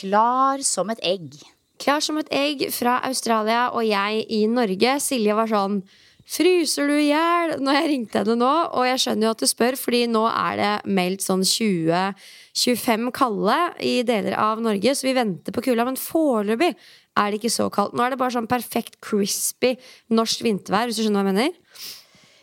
[0.00, 1.34] Klar som et egg.
[1.80, 4.96] Klar som et egg fra Australia og jeg i Norge.
[5.04, 5.82] Silje var sånn
[6.30, 7.56] Fryser du i hjel?
[7.58, 10.60] Når jeg ringte henne nå, og jeg skjønner jo at du spør, fordi nå er
[10.60, 15.88] det meldt sånn 20-25 kalde i deler av Norge, så vi venter på kulda.
[15.88, 17.96] Men foreløpig er det ikke så kaldt.
[17.98, 19.74] Nå er det bare sånn perfekt crispy
[20.14, 21.58] norsk vintervær, hvis du skjønner hva jeg mener?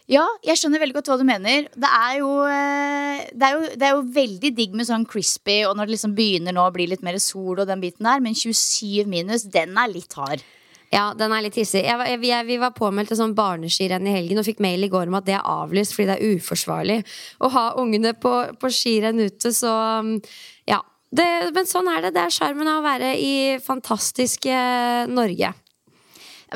[0.07, 1.65] Ja, jeg skjønner veldig godt hva du mener.
[1.75, 5.65] Det er jo, eh, det er jo, det er jo veldig digg med sånn crispy,
[5.67, 8.23] og når det liksom begynner nå å bli litt mer sol og den biten der,
[8.23, 10.45] men 27 minus, den er litt hard.
[10.93, 11.83] Ja, den er litt hissig.
[11.83, 14.91] Jeg, jeg, jeg, vi var påmeldt til sånn barneskirenn i helgen og fikk mail i
[14.91, 17.01] går om at det er avlyst fordi det er uforsvarlig
[17.43, 20.15] å ha ungene på, på skirenn ute, så um,
[20.69, 20.79] ja.
[21.11, 22.15] Det, men sånn er det.
[22.15, 24.55] Det er sjarmen av å være i fantastiske
[25.11, 25.53] Norge.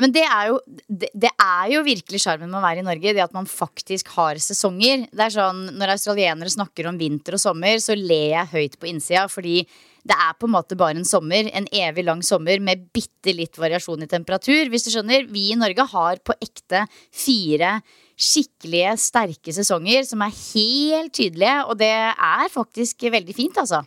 [0.00, 0.58] Men det er jo,
[0.88, 3.12] det, det er jo virkelig sjarmen med å være i Norge.
[3.12, 5.06] Det at man faktisk har sesonger.
[5.12, 8.88] Det er sånn, Når australienere snakker om vinter og sommer, så ler jeg høyt på
[8.88, 9.26] innsida.
[9.32, 9.60] Fordi
[10.08, 11.50] det er på en måte bare en sommer.
[11.52, 14.70] En evig lang sommer med bitte litt variasjon i temperatur.
[14.72, 17.80] Hvis du skjønner, Vi i Norge har på ekte fire
[18.22, 21.58] skikkelige, sterke sesonger som er helt tydelige.
[21.68, 23.82] Og det er faktisk veldig fint, altså.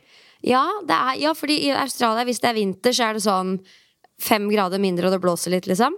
[0.46, 3.58] Ja, er, ja fordi i Australia, hvis det er vinter, så er det sånn
[4.22, 5.96] fem grader mindre, og det blåser litt, liksom?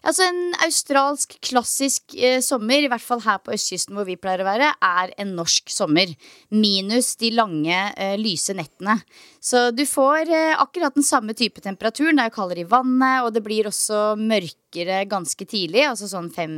[0.00, 4.40] Altså En australsk klassisk eh, sommer, i hvert fall her på østkysten hvor vi pleier
[4.40, 6.14] å være, er en norsk sommer.
[6.56, 8.96] Minus de lange, eh, lyse nettene.
[9.44, 12.16] Så du får eh, akkurat den samme type temperaturen.
[12.16, 15.84] Det er jo kaldere i vannet, og det blir også mørkere ganske tidlig.
[15.90, 16.54] Altså sånn fem,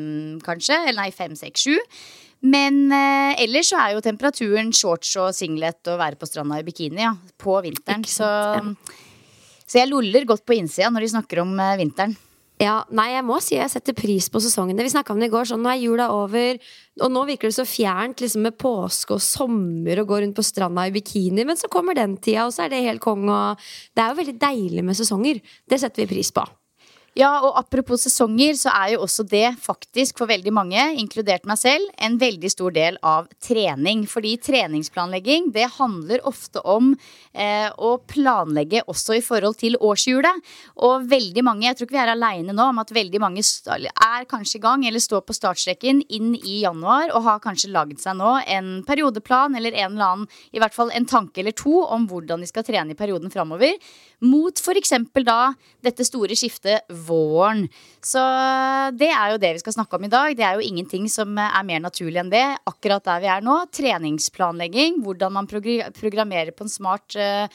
[0.46, 0.78] kanskje.
[0.84, 1.98] Eller nei, fem, seks, sju.
[2.46, 6.66] Men eh, ellers så er jo temperaturen shorts og singlet og være på stranda i
[6.66, 8.06] bikini ja, på vinteren.
[8.06, 8.30] Så,
[9.72, 12.12] så jeg loller godt på innsida når de snakker om eh, vinteren.
[12.60, 14.84] Ja, nei, jeg må si jeg setter pris på sesongene.
[14.84, 15.48] Vi snakka om det i går.
[15.48, 16.60] sånn, Nå er jula over,
[17.00, 20.44] og nå virker det så fjernt liksom med påske og sommer og gå rundt på
[20.46, 21.46] stranda i bikini.
[21.48, 23.24] Men så kommer den tida, og så er det helt kong.
[23.26, 23.64] Og
[23.96, 25.40] det er jo veldig deilig med sesonger.
[25.66, 26.44] Det setter vi pris på.
[27.12, 31.58] Ja, og apropos sesonger, så er jo også det faktisk for veldig mange, inkludert meg
[31.60, 34.06] selv, en veldig stor del av trening.
[34.08, 36.94] Fordi treningsplanlegging, det handler ofte om
[37.36, 40.40] eh, å planlegge også i forhold til årshjulet.
[40.88, 44.24] Og veldig mange, jeg tror ikke vi er aleine nå om at veldig mange er
[44.30, 48.16] kanskje i gang eller står på startstreken inn i januar og har kanskje lagd seg
[48.16, 52.08] nå en periodeplan eller en eller annen, i hvert fall en tanke eller to om
[52.08, 53.76] hvordan de skal trene i perioden framover.
[54.24, 54.96] Mot f.eks.
[55.26, 55.52] da
[55.84, 57.66] dette store skiftet våren.
[58.02, 58.22] Så
[58.98, 60.34] det er jo det vi skal snakke om i dag.
[60.36, 62.44] Det er jo ingenting som er mer naturlig enn det.
[62.68, 63.58] Akkurat der vi er nå.
[63.74, 64.98] Treningsplanlegging.
[65.04, 67.46] Hvordan man programmerer på en smart uh,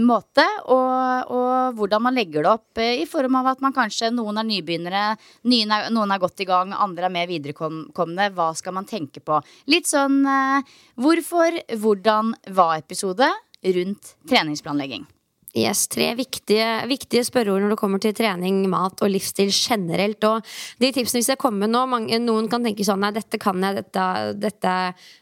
[0.00, 0.46] måte.
[0.72, 4.40] Og, og, hvordan man legger det opp uh, i form av at man kanskje noen
[4.40, 5.04] er nybegynnere,
[5.50, 8.32] noen er, noen er godt i gang, andre er mer viderekomne.
[8.36, 9.42] Hva skal man tenke på?
[9.70, 10.60] Litt sånn uh,
[11.00, 13.28] hvorfor, hvordan, hva-episode
[13.76, 15.04] rundt treningsplanlegging.
[15.50, 20.22] Yes, Tre viktige, viktige, spørreord når det kommer til trening, mat og livsstil generelt.
[20.28, 20.46] Og
[20.78, 23.80] de tipsene hvis jeg kommer nå, mange, Noen kan tenke sånn Nei, dette kan jeg,
[23.80, 24.04] dette,
[24.38, 24.76] dette,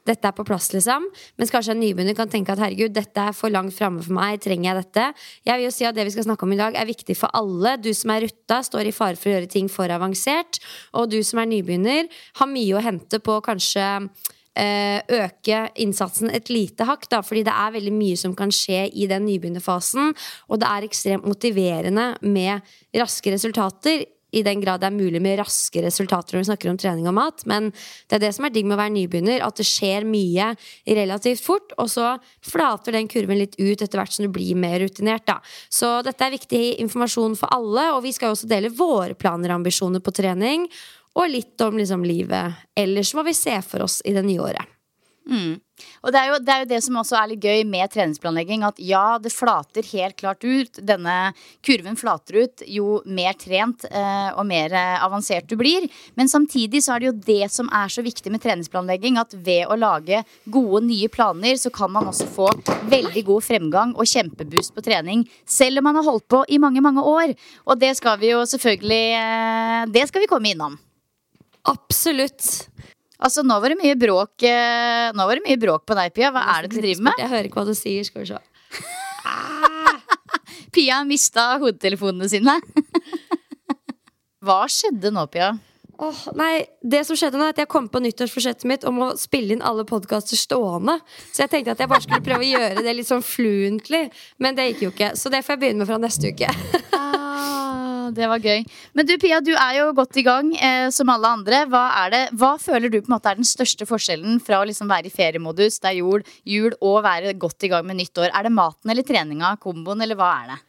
[0.04, 1.08] dette er på plass, liksom.
[1.40, 4.36] Mens kanskje en nybegynner kan tenke at herregud, dette er for langt framme for meg.
[4.44, 5.08] Trenger jeg dette?
[5.48, 7.32] Jeg vil jo si at det vi skal snakke om i dag, er viktig for
[7.38, 7.78] alle.
[7.80, 10.60] Du som er rutta, står i fare for å gjøre ting for avansert.
[10.92, 13.86] Og du som er nybegynner, har mye å hente på kanskje
[14.58, 19.08] øke innsatsen et lite hakk, da, fordi det er veldig mye som kan skje i
[19.10, 20.14] den nybegynnerfasen,
[20.49, 22.64] og det er ekstremt motiverende med
[22.99, 24.06] raske resultater
[24.37, 27.16] i den grad det er mulig med raske resultater når vi snakker om trening og
[27.16, 27.44] mat.
[27.49, 30.50] Men det er det som er digg med å være nybegynner, at det skjer mye
[30.99, 31.72] relativt fort.
[31.81, 32.11] Og så
[32.44, 35.25] flater den kurven litt ut etter hvert som du blir mer rutinert.
[35.28, 35.38] Da.
[35.72, 39.54] Så dette er viktig informasjon for alle, og vi skal jo også dele våre planer
[39.54, 40.69] og ambisjoner på trening.
[41.18, 44.74] Og litt om liksom, livet ellers, hva vi ser for oss i det nye året.
[45.28, 45.58] Mm.
[46.00, 48.62] Og det er, jo, det er, jo, det som også er litt gøy med treningsplanlegging.
[48.66, 50.80] At ja, det flater helt klart ut.
[50.80, 51.34] Denne
[51.64, 55.86] kurven flater ut jo mer trent eh, og mer eh, avansert du blir.
[56.18, 59.20] Men samtidig så er det jo det som er så viktig med treningsplanlegging.
[59.20, 62.48] At ved å lage gode, nye planer, så kan man også få
[62.88, 65.26] veldig god fremgang og kjempeboost på trening.
[65.44, 67.36] Selv om man har holdt på i mange, mange år.
[67.68, 70.78] Og det skal vi jo selvfølgelig eh, Det skal vi komme innom.
[71.68, 72.48] Absolutt.
[73.18, 76.30] Altså, nå var det mye bråk eh, Nå var det mye bråk på deg, Pia.
[76.34, 77.18] Hva er det du driver med?
[77.18, 78.06] Jeg hører ikke hva du sier.
[78.06, 78.38] Skal vi se.
[80.74, 82.58] Pia mista hodetelefonene sine.
[84.44, 85.56] Hva skjedde nå, Pia?
[85.98, 89.08] Oh, nei, det som skjedde nå er at Jeg kom på nyttårsforsettet mitt om å
[89.18, 90.94] spille inn alle podkaster stående.
[91.32, 94.04] Så jeg tenkte at jeg bare skulle prøve å gjøre det litt sånn fluently.
[94.38, 96.54] Men det gikk jo ikke, så det får jeg begynne med fra neste uke.
[98.14, 98.64] det var gøy.
[98.96, 101.64] Men du Pia, du er jo godt i gang eh, som alle andre.
[101.70, 104.90] Hva, det, hva, føler du på en måte er den største forskjellen fra å liksom
[104.90, 108.32] være i feriemodus, det er jul, jul, og være godt i gang med nytt år?
[108.32, 110.62] Er det maten eller treninga, komboen, eller hva er det?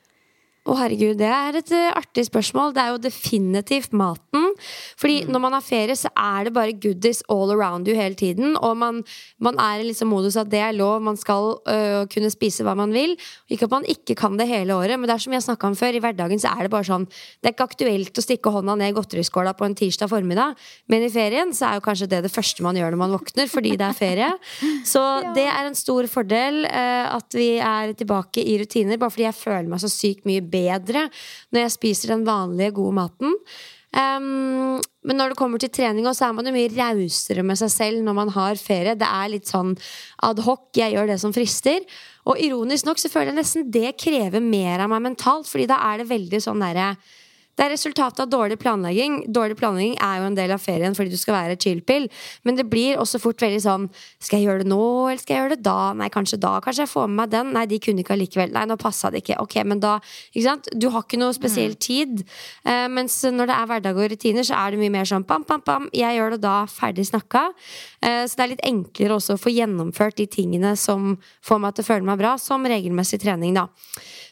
[0.70, 2.76] Å, herregud, det er et uh, artig spørsmål.
[2.76, 4.52] Det er jo definitivt maten.
[5.00, 5.32] Fordi mm.
[5.34, 8.54] når man har ferie, så er det bare goodies all around you hele tiden.
[8.62, 9.02] Og man,
[9.42, 12.76] man er i liksom modus at det er lov, man skal uh, kunne spise hva
[12.78, 13.16] man vil.
[13.50, 15.78] Ikke at man ikke kan det hele året, men det er som jeg snakka om
[15.80, 18.78] før, i hverdagen så er det bare sånn Det er ikke aktuelt å stikke hånda
[18.78, 20.60] ned i godteriskåla på en tirsdag formiddag,
[20.92, 23.50] men i ferien så er jo kanskje det det første man gjør når man våkner,
[23.50, 24.30] fordi det er ferie.
[24.90, 25.34] Så ja.
[25.36, 29.38] det er en stor fordel uh, at vi er tilbake i rutiner, bare fordi jeg
[29.38, 31.08] føler meg så sykt mye bedre bedre
[31.54, 33.36] når jeg spiser den vanlige, gode maten.
[33.90, 37.72] Um, men når det kommer til trening, så er man jo mye rausere med seg
[37.74, 38.98] selv når man har ferie.
[39.00, 39.74] Det er litt sånn
[40.28, 40.70] adhoc.
[40.78, 41.82] jeg gjør det som frister.
[42.30, 45.80] Og ironisk nok så føler jeg nesten det krever mer av meg mentalt, fordi da
[45.90, 46.92] er det veldig sånn derre
[47.60, 49.18] det er resultatet av dårlig planlegging.
[49.36, 52.06] Dårlig planlegging er jo en del av ferien fordi du skal være chill-pill.
[52.48, 53.88] Men det blir også fort veldig sånn
[54.24, 54.80] Skal jeg gjøre det nå,
[55.10, 55.92] eller skal jeg gjøre det da?
[56.00, 56.54] Nei, kanskje da.
[56.64, 57.52] Kanskje jeg får med meg den?
[57.58, 58.54] Nei, de kunne ikke allikevel.
[58.56, 59.42] Nei, nå passa det ikke.
[59.44, 59.98] Ok, men da
[60.32, 60.70] Ikke sant?
[60.72, 61.82] Du har ikke noe spesiell mm.
[61.84, 62.24] tid.
[62.64, 65.44] Uh, mens når det er hverdag og rutiner, så er det mye mer sånn pam,
[65.44, 65.90] pam, pam.
[65.96, 66.56] Jeg gjør det da.
[66.72, 67.50] Ferdig snakka.
[68.00, 71.76] Uh, så det er litt enklere også å få gjennomført de tingene som får meg
[71.76, 73.68] til å føle meg bra, som regelmessig trening, da.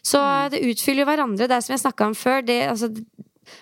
[0.07, 0.51] Så mm.
[0.53, 1.47] det utfyller jo hverandre.
[1.49, 2.43] Det er som jeg snakka om før.
[2.47, 2.91] Det, altså,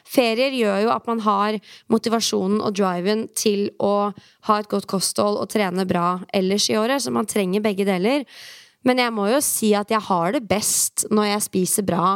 [0.07, 1.59] Ferier gjør jo at man har
[1.91, 4.11] motivasjonen og driven til å
[4.49, 8.25] ha et godt kosthold og trene bra ellers i året, så man trenger begge deler.
[8.85, 12.15] Men jeg må jo si at jeg har det best når jeg spiser bra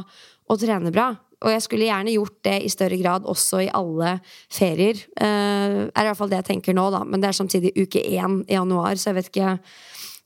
[0.49, 1.09] og trener bra.
[1.39, 4.17] Og jeg skulle gjerne gjort det i større grad også i alle
[4.51, 4.99] ferier.
[5.15, 7.05] Uh, er i hvert fall det jeg tenker nå, da.
[7.07, 9.55] Men det er samtidig uke én i januar, så jeg vet ikke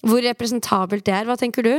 [0.10, 1.28] hvor representabelt det er.
[1.30, 1.76] Hva tenker du?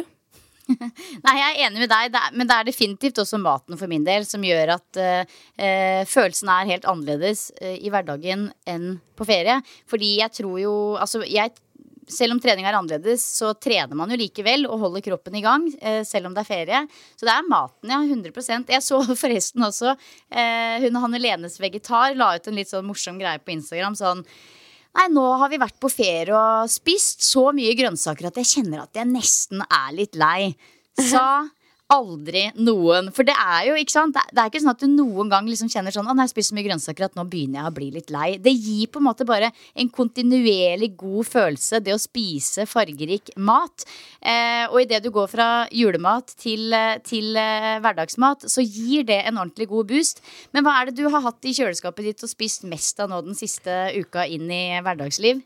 [1.24, 4.24] Nei, jeg er enig med deg, men det er definitivt også maten for min del
[4.28, 9.60] som gjør at uh, følelsen er helt annerledes uh, i hverdagen enn på ferie.
[9.90, 11.52] Fordi jeg tror jo Altså, jeg
[12.10, 15.66] selv om trening er annerledes, så trener man jo likevel og holder kroppen i gang,
[15.80, 16.80] eh, selv om det er ferie.
[17.16, 18.00] Så det er maten, ja.
[18.04, 22.86] 100% Jeg så forresten også eh, hun Hanne Lenes vegetar la ut en litt sånn
[22.86, 23.96] morsom greie på Instagram.
[23.96, 24.24] sånn
[24.94, 28.84] Nei, nå har vi vært på ferie og spist så mye grønnsaker at jeg kjenner
[28.84, 30.54] at jeg nesten er litt lei.
[31.10, 31.44] Sa
[31.92, 33.10] aldri noen.
[33.14, 35.68] For det er jo ikke sant Det er ikke sånn at du noen gang liksom
[35.72, 37.88] kjenner sånn Å, nei, jeg spiser så mye grønnsaker at nå begynner jeg å bli
[37.94, 38.28] litt lei.
[38.40, 43.84] Det gir på en måte bare en kontinuerlig god følelse, det å spise fargerik mat.
[44.20, 49.20] Eh, og idet du går fra julemat til, eh, til eh, hverdagsmat, så gir det
[49.28, 50.22] en ordentlig god boost.
[50.56, 53.20] Men hva er det du har hatt i kjøleskapet ditt og spist mest av nå
[53.26, 55.44] den siste uka inn i hverdagsliv?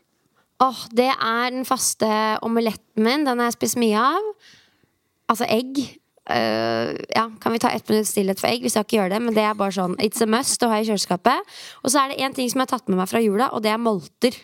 [0.59, 2.07] Åh, oh, Det er den faste
[2.43, 3.27] omeletten min.
[3.27, 4.33] Den har jeg spist mye av.
[5.29, 5.98] Altså egg.
[6.29, 8.61] Uh, ja, kan vi ta ett minutt stillhet for egg?
[8.61, 10.77] Vi skal ikke gjøre det, men det er bare sånn It's a must å ha
[10.77, 11.55] i kjøleskapet.
[11.81, 13.65] Og så er det én ting som jeg har tatt med meg fra jula, og
[13.65, 14.37] det er molter.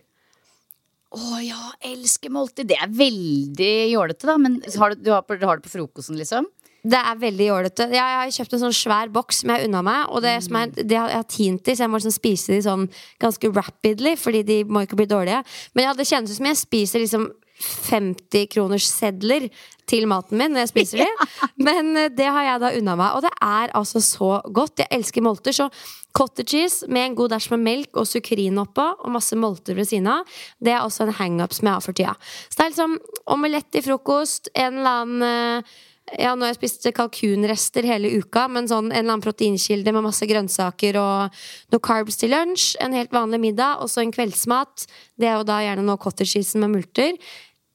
[1.15, 2.65] Å ja, elsker molter.
[2.67, 4.35] Det er veldig jålete, da.
[4.41, 6.49] Men har du, du, har du har det på frokosten, liksom?
[6.85, 7.87] Det er veldig jålete.
[7.89, 10.09] Jeg, jeg har kjøpt en sånn svær boks som jeg unna meg.
[10.11, 12.59] Og det, som er, det jeg har tint i, så jeg må liksom spise de
[12.65, 12.85] sånn
[13.21, 15.41] ganske rapidly, fordi de må ikke bli dårlige.
[15.73, 19.47] Men ja, det kjennes ut som jeg spiser liksom 50 kroners sedler
[19.89, 21.29] til maten min når jeg spiser de.
[21.67, 24.83] Men eh, det har jeg da unna meg, og det er altså så godt.
[24.83, 25.55] Jeg elsker molter.
[25.55, 25.69] Så
[26.15, 29.89] cottage cheese med en god dash med melk og sukrin oppå, og masse molter ved
[29.89, 32.13] siden av, det er også en hangup som jeg har for tida.
[32.47, 32.95] Så det er liksom
[33.35, 35.75] omelett i frokost, en eller annen eh,
[36.13, 40.05] ja, nå har jeg spist kalkunrester hele uka, men sånn en eller annen proteinkilde med
[40.05, 41.39] masse grønnsaker og
[41.73, 42.75] noe carbs til lunsj.
[42.83, 44.85] En helt vanlig middag, og så en kveldsmat.
[45.17, 47.17] Det er jo da gjerne noe cottage cheese med multer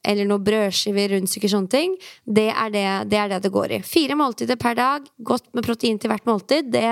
[0.06, 1.94] eller noe brødskiver, rundstykker, sånne ting.
[2.24, 3.80] Det er det, det er det, det går i.
[3.84, 6.70] Fire måltider per dag, godt med protein til hvert måltid.
[6.72, 6.84] Det,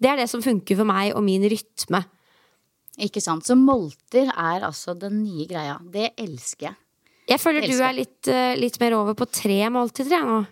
[0.00, 2.02] det, er det som funker for meg og min rytme.
[3.06, 3.44] Ikke sant.
[3.44, 5.76] Så molter er altså den nye greia.
[5.92, 6.78] Det elsker jeg.
[7.26, 7.76] Jeg føler elsker.
[7.76, 10.42] du er litt, eh, litt, mer over på tre måltider, jeg nå.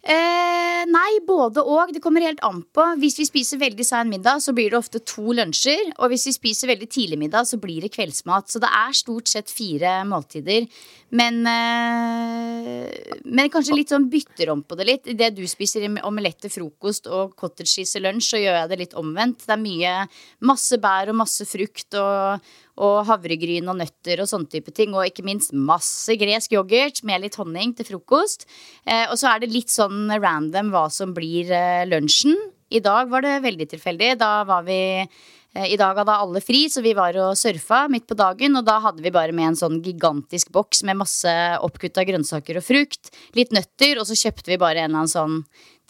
[0.00, 1.90] Eh, nei, både og.
[1.92, 2.84] Det kommer helt an på.
[3.02, 5.90] Hvis vi spiser veldig sein middag, så blir det ofte to lunsjer.
[5.98, 8.48] Og hvis vi spiser veldig tidlig middag, så blir det kveldsmat.
[8.48, 10.70] Så det er stort sett fire måltider.
[11.12, 12.88] Men, eh,
[13.24, 15.06] men kanskje litt sånn bytter om på det litt.
[15.10, 18.78] Idet du spiser omelett til frokost og cottage cheese til lunsj, så gjør jeg det
[18.78, 19.44] litt omvendt.
[19.44, 19.94] Det er mye
[20.40, 22.40] masse bær og masse frukt og,
[22.80, 24.94] og havregryn og nøtter og sånne type ting.
[24.96, 28.46] Og ikke minst masse gresk yoghurt med litt honning til frokost.
[28.86, 32.38] Eh, og så er det litt sånn random hva som blir eh, lunsjen.
[32.70, 34.14] I dag var det veldig tilfeldig.
[34.20, 38.08] Da var vi eh, i dag hadde alle fri, så vi var og surfa midt
[38.08, 38.56] på dagen.
[38.56, 42.66] Og da hadde vi bare med en sånn gigantisk boks med masse oppkutta grønnsaker og
[42.66, 43.12] frukt.
[43.36, 45.40] Litt nøtter, og så kjøpte vi bare en eller annen sånn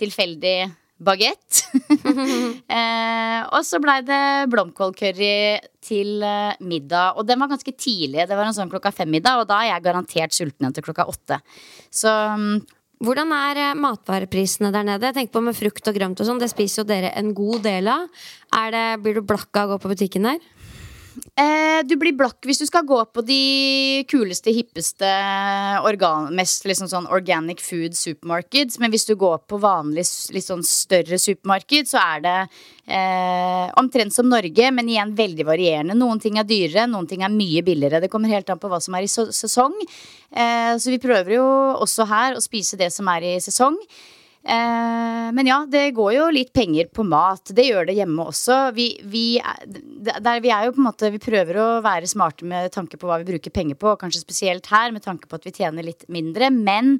[0.00, 0.58] tilfeldig
[1.00, 1.62] bagett.
[2.76, 7.16] eh, og så blei det blomkålcurry til eh, middag.
[7.18, 8.26] Og den var ganske tidlig.
[8.28, 11.08] Det var en sånn klokka fem-middag, og da er jeg garantert sulten igjen til klokka
[11.10, 11.40] åtte.
[11.94, 12.60] Så mm,
[13.00, 15.08] hvordan er eh, matvareprisene der nede?
[15.08, 17.64] Jeg tenker på Med frukt og grønt og sånn, det spiser jo dere en god
[17.64, 18.08] del av.
[18.74, 20.40] Det, blir du blakk av å gå på butikken der?
[21.40, 25.08] Eh, du blir blakk hvis du skal gå på de kuleste, hippeste,
[25.86, 28.78] organ, mest liksom sånn organic food supermarkeds.
[28.82, 32.36] Men hvis du går på vanlig litt sånn større supermarked, så er det
[32.90, 35.98] eh, omtrent som Norge, men igjen veldig varierende.
[35.98, 38.02] Noen ting er dyrere, noen ting er mye billigere.
[38.04, 39.76] Det kommer helt an på hva som er i sesong.
[40.30, 41.50] Eh, så vi prøver jo
[41.80, 43.78] også her å spise det som er i sesong.
[44.40, 47.52] Eh, men ja, det går jo litt penger på mat.
[47.56, 48.60] Det gjør det hjemme også.
[48.76, 53.00] Vi, vi, vi, er jo på en måte Vi prøver å være smarte med tanke
[53.00, 55.86] på hva vi bruker penger på, kanskje spesielt her med tanke på at vi tjener
[55.86, 56.52] litt mindre.
[56.54, 56.98] Men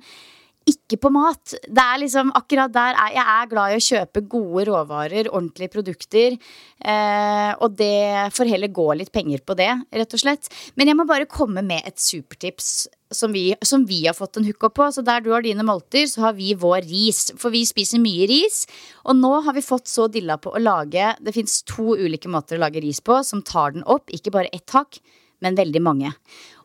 [0.71, 1.57] ikke på mat.
[1.67, 5.75] Det er liksom akkurat der er, Jeg er glad i å kjøpe gode råvarer, ordentlige
[5.75, 6.39] produkter.
[6.81, 10.51] Eh, og det får heller gå litt penger på det, rett og slett.
[10.77, 14.47] Men jeg må bare komme med et supertips som vi, som vi har fått en
[14.47, 14.89] hook på.
[14.95, 17.29] Så der du har dine molter, så har vi vår ris.
[17.41, 18.65] For vi spiser mye ris.
[19.05, 22.59] Og nå har vi fått så dilla på å lage Det fins to ulike måter
[22.59, 24.11] å lage ris på som tar den opp.
[24.15, 25.01] Ikke bare ett hakk,
[25.41, 26.13] men veldig mange.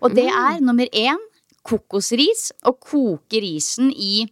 [0.04, 0.38] Og det mm.
[0.44, 1.22] er nummer én
[1.66, 4.26] kokosris og koke risen i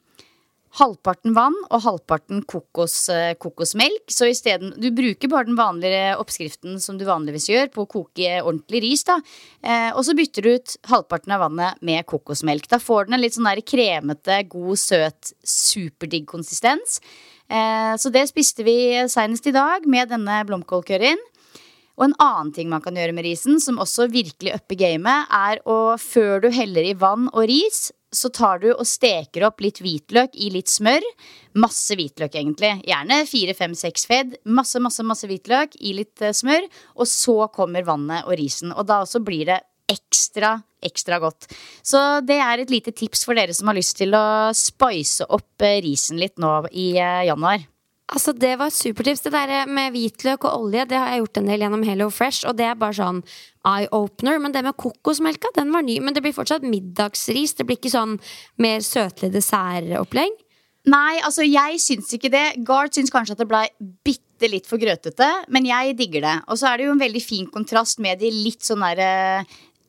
[0.79, 4.09] halvparten vann og halvparten kokos, eh, kokosmelk.
[4.09, 8.41] Så isteden Du bruker bare den vanlige oppskriften som du vanligvis gjør på å koke
[8.41, 9.03] ordentlig ris.
[9.03, 9.19] da
[9.61, 12.67] eh, Og så bytter du ut halvparten av vannet med kokosmelk.
[12.67, 16.99] Da får den en litt sånn der kremete, god, søt, superdigg konsistens.
[17.49, 21.21] Eh, så det spiste vi seinest i dag med denne blomkålcurryen.
[21.97, 25.61] Og en annen ting man kan gjøre med risen, som også virkelig upper gamet, er
[25.69, 29.81] å før du heller i vann og ris, så tar du og steker opp litt
[29.81, 31.05] hvitløk i litt smør.
[31.59, 32.75] Masse hvitløk, egentlig.
[32.87, 34.37] Gjerne fire, fem, seks fedd.
[34.45, 36.67] Masse, masse, masse hvitløk i litt uh, smør.
[36.97, 38.73] Og så kommer vannet og risen.
[38.73, 39.59] Og da også blir det
[39.89, 41.49] ekstra, ekstra godt.
[41.85, 45.65] Så det er et lite tips for dere som har lyst til å spice opp
[45.65, 47.65] uh, risen litt nå i uh, januar.
[48.13, 49.23] Altså Det var supertips.
[49.25, 52.45] Det der med hvitløk og olje Det har jeg gjort en del gjennom Hello Fresh,
[52.47, 53.23] og det er bare sånn
[53.65, 54.39] eye-opener.
[54.41, 55.99] Men det med kokosmelka, den var ny.
[55.99, 57.55] Men det blir fortsatt middagsris.
[57.57, 58.19] Det blir ikke sånn
[58.61, 60.37] mer søtlig dessertopplegg.
[60.91, 62.43] Nei, altså jeg syns ikke det.
[62.67, 63.65] Gard syns kanskje at det blei
[64.03, 66.35] bitte litt for grøtete, men jeg digger det.
[66.51, 69.45] Og så er det jo en veldig fin kontrast med de litt sånn derre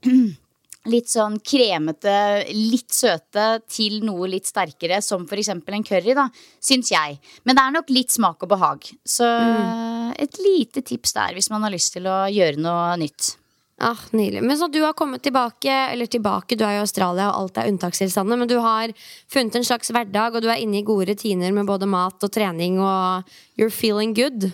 [0.91, 2.17] litt sånn kremete,
[2.53, 5.53] litt søte til noe litt sterkere, som f.eks.
[5.55, 6.29] en curry, da,
[6.63, 7.17] syns jeg.
[7.45, 8.91] Men det er nok litt smak og behag.
[9.05, 10.13] Så mm.
[10.27, 13.35] et lite tips der hvis man har lyst til å gjøre noe nytt.
[13.83, 14.43] Ah, Nydelig.
[14.47, 17.73] Men så du har kommet tilbake, eller tilbake, du er i Australia og alt er
[17.73, 18.93] unntakstilstander, men du har
[19.33, 22.33] funnet en slags hverdag, og du er inne i gode rutiner med både mat og
[22.33, 23.27] trening, og
[23.59, 24.53] you're feeling good?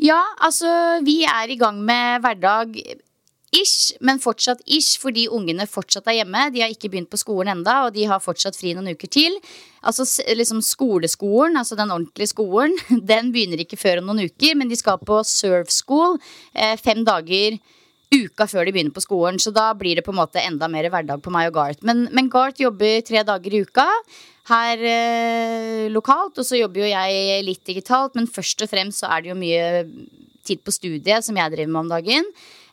[0.00, 2.78] Ja, altså vi er i gang med hverdag
[3.52, 6.46] ish, men fortsatt ish fordi ungene fortsatt er hjemme.
[6.54, 9.36] De har ikke begynt på skolen enda, og de har fortsatt fri noen uker til.
[9.86, 12.74] Altså liksom Skoleskolen, altså den ordentlige skolen,
[13.12, 16.18] den begynner ikke før om noen uker, men de skal på surf school
[16.54, 17.60] eh, fem dager
[18.12, 19.40] uka før de begynner på skolen.
[19.40, 21.84] Så da blir det på en måte enda mer hverdag på meg og Garth.
[21.86, 23.88] Men, men Garth jobber tre dager i uka
[24.50, 28.16] her eh, lokalt, og så jobber jo jeg litt digitalt.
[28.18, 29.68] Men først og fremst så er det jo mye
[30.42, 32.28] tid på studiet som jeg driver med om dagen.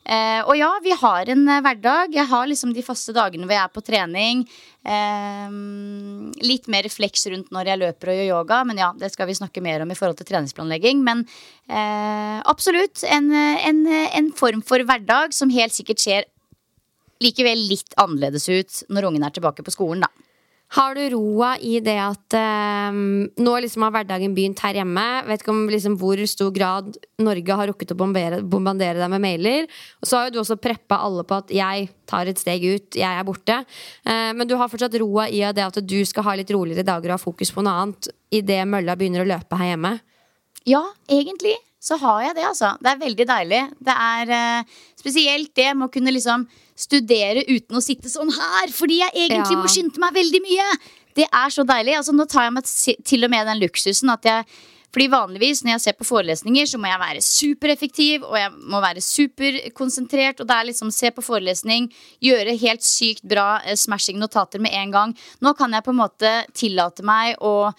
[0.09, 2.15] Eh, og ja, vi har en eh, hverdag.
[2.17, 4.41] Jeg har liksom de faste dagene hvor jeg er på trening.
[4.81, 5.57] Eh,
[6.41, 9.37] litt mer refleks rundt når jeg løper og gjør yoga, men ja, det skal vi
[9.37, 11.03] snakke mer om i forhold til treningsplanlegging.
[11.05, 11.21] Men
[11.69, 16.29] eh, absolutt en, en, en, form for hverdag som helt sikkert ser
[17.21, 20.28] likevel litt annerledes ut når ungen er tilbake på skolen, da.
[20.77, 22.97] Har du roa i det at eh,
[23.41, 25.05] nå liksom har hverdagen begynt her hjemme?
[25.25, 29.23] Vet ikke om liksom hvor stor grad Norge har rukket å bombere, bombardere deg med
[29.23, 29.65] mailer.
[29.97, 32.99] Og så har jo du også preppa alle på at jeg tar et steg ut,
[33.01, 33.57] jeg er borte.
[34.05, 37.09] Eh, men du har fortsatt roa i det at du skal ha litt roligere dager
[37.09, 39.95] og ha fokus på noe annet idet mølla begynner å løpe her hjemme?
[40.69, 42.73] Ja, egentlig så har jeg det, altså.
[42.83, 43.59] Det er veldig deilig.
[43.87, 46.43] Det er eh, spesielt det med å kunne liksom
[46.79, 49.61] studere uten å sitte sånn her, fordi jeg egentlig ja.
[49.61, 50.67] må skynde meg veldig mye.
[51.19, 51.97] Det er så deilig.
[51.99, 52.73] Altså, nå tar jeg meg
[53.07, 54.45] til og med den luksusen at jeg
[54.89, 58.79] fordi vanligvis når jeg ser på forelesninger, så må jeg være supereffektiv og jeg må
[58.81, 60.41] være superkonsentrert.
[60.41, 61.91] Og det er liksom se på forelesning,
[62.25, 65.15] gjøre helt sykt bra eh, smashing notater med en gang.
[65.45, 67.69] Nå kan jeg på en måte tillate meg å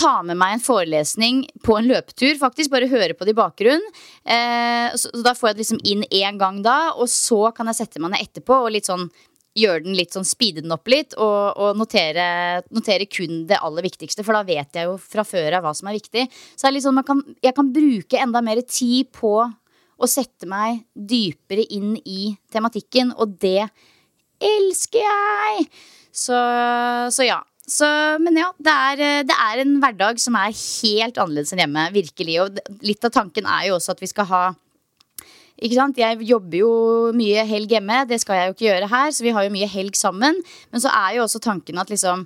[0.00, 2.72] ta med meg en forelesning på en løpetur, faktisk.
[2.72, 3.98] Bare høre på det i bakgrunnen.
[4.24, 7.68] Eh, så, så, da får jeg det liksom inn én gang da, og så kan
[7.70, 9.10] jeg sette meg ned etterpå og litt sånn
[9.58, 13.84] gjøre den litt sånn, speede den opp litt og, og notere, notere, kun det aller
[13.86, 14.24] viktigste.
[14.26, 16.26] For da vet jeg jo fra før av hva som er viktig.
[16.54, 19.34] Så er sånn, kan, jeg kan bruke enda mer tid på
[20.00, 23.66] å sette meg dypere inn i tematikken, og det
[24.40, 25.66] elsker jeg!
[26.10, 26.36] Så,
[27.14, 27.42] så ja.
[27.70, 27.86] Så,
[28.22, 31.86] men ja, det er, eh, det er, en hverdag som er helt annerledes enn hjemme.
[31.94, 32.36] Virkelig.
[32.42, 34.42] Og litt av tanken er jo også at vi skal ha
[35.60, 35.98] ikke sant?
[36.00, 36.70] Jeg jobber jo
[37.12, 39.10] mye helg hjemme, det skal jeg jo ikke gjøre her.
[39.12, 40.38] Så vi har jo mye helg sammen.
[40.72, 42.24] Men så er jo også tanken at liksom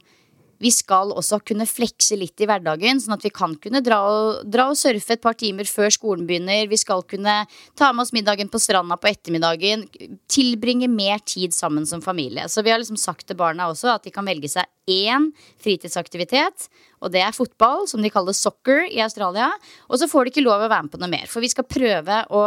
[0.63, 4.43] vi skal også kunne flekse litt i hverdagen, sånn at vi kan kunne dra og,
[4.51, 6.69] dra og, surfe et par timer før skolen begynner.
[6.71, 7.37] Vi skal kunne
[7.79, 9.87] ta med oss middagen på stranda på ettermiddagen.
[10.31, 12.47] Tilbringe mer tid sammen som familie.
[12.49, 15.31] Så vi har liksom sagt til barna også at de kan velge seg én
[15.65, 16.69] fritidsaktivitet.
[17.05, 19.51] Og det er fotball, som de kaller soccer i Australia.
[19.89, 21.27] Og så får de ikke lov å være med på noe mer.
[21.31, 22.47] For vi skal prøve å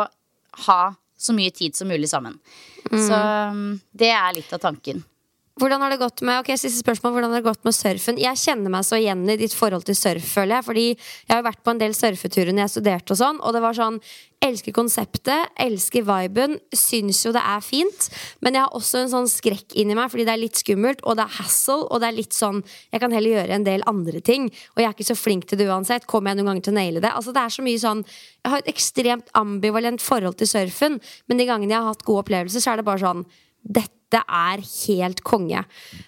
[0.67, 0.81] ha
[1.17, 2.37] så mye tid som mulig sammen.
[2.91, 2.99] Mm.
[3.07, 3.17] Så
[3.51, 5.03] um, det er litt av tanken.
[5.57, 8.19] Hvordan har det gått med ok, siste spørsmål, hvordan har det gått med surfen?
[8.21, 10.65] Jeg kjenner meg så igjen i ditt forhold til surf, føler jeg.
[10.67, 13.63] Fordi jeg har vært på en del surfeturer når jeg studerte og sånn, og det
[13.65, 14.01] var sånn
[14.37, 18.03] Elsker konseptet, elsker viben, syns jo det er fint.
[18.45, 21.17] Men jeg har også en sånn skrekk inni meg, fordi det er litt skummelt, og
[21.17, 22.61] det er hassle, og det er litt sånn
[22.93, 25.57] Jeg kan heller gjøre en del andre ting, og jeg er ikke så flink til
[25.57, 26.05] det uansett.
[26.05, 27.15] Kommer jeg noen ganger til å naile det?
[27.17, 31.41] Altså, det er så mye sånn Jeg har et ekstremt ambivalent forhold til surfen, men
[31.41, 33.25] de gangene jeg har hatt gode opplevelser, så er det bare sånn
[33.65, 35.63] dette dette er helt konge.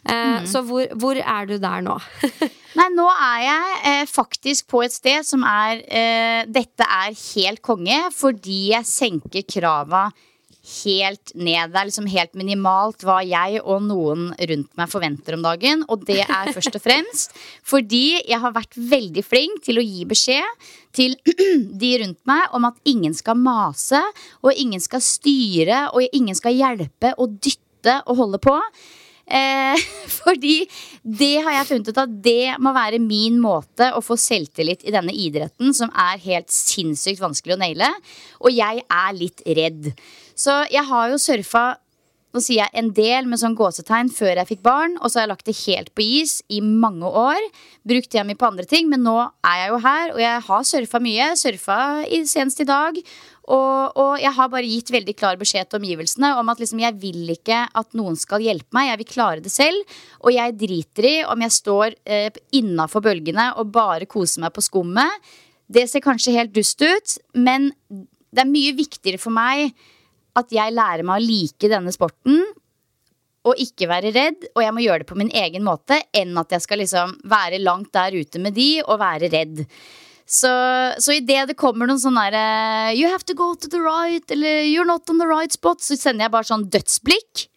[0.07, 0.47] Eh, mm.
[0.47, 1.97] Så hvor, hvor, er du der nå?
[2.79, 7.61] Nei, nå er jeg eh, faktisk på et sted som er eh, Dette er helt
[7.65, 10.07] konge, fordi jeg senker krava
[10.69, 11.71] helt ned.
[11.71, 15.83] Det er liksom helt minimalt hva jeg og noen rundt meg forventer om dagen.
[15.89, 17.35] Og det er først og fremst
[17.67, 21.17] fordi jeg har vært veldig flink til å gi beskjed til
[21.81, 23.99] de rundt meg om at ingen skal mase,
[24.43, 28.55] og ingen skal styre, og ingen skal hjelpe og dytte slutte å holde på.
[29.29, 29.77] Eh,
[30.23, 30.67] fordi
[31.03, 34.91] det har jeg funnet ut at det må være min måte å få selvtillit i
[34.91, 37.91] denne idretten, som er helt sinnssykt vanskelig å naile.
[38.41, 39.93] Og jeg er litt redd.
[40.35, 41.77] Så jeg har jo surfa
[42.29, 45.23] nå sier jeg en del med sånn gåsetegn før jeg fikk barn, og så har
[45.23, 47.41] jeg lagt det helt på is i mange år.
[47.89, 50.67] Brukt tida mi på andre ting, men nå er jeg jo her, og jeg har
[50.69, 51.31] surfa mye.
[51.41, 51.79] Surfa
[52.29, 53.01] senest i dag.
[53.49, 56.97] Og, og, jeg har bare gitt veldig klar beskjed til omgivelsene om at liksom, jeg
[57.01, 58.91] vil ikke at noen skal hjelpe meg.
[58.91, 59.97] Jeg vil klare det selv.
[60.21, 64.65] Og jeg driter i om jeg står eh, innafor bølgene og bare koser meg på
[64.65, 65.31] skummet.
[65.69, 69.73] Det ser kanskje helt dust ut, men det er mye viktigere for meg
[70.37, 72.43] at jeg lærer meg å like denne sporten
[73.47, 76.51] og ikke være redd, og jeg må gjøre det på min egen måte, enn at
[76.53, 79.63] jeg skal liksom være langt der ute med de og være redd.
[80.29, 80.49] Så,
[81.01, 84.61] så idet det kommer noen sånn derre You have to go to the right, eller
[84.67, 87.47] You're not on the right spot, så sender jeg bare sånn dødsblikk.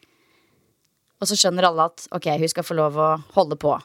[1.21, 3.77] Og så skjønner alle at ok, hun skal få lov å holde på.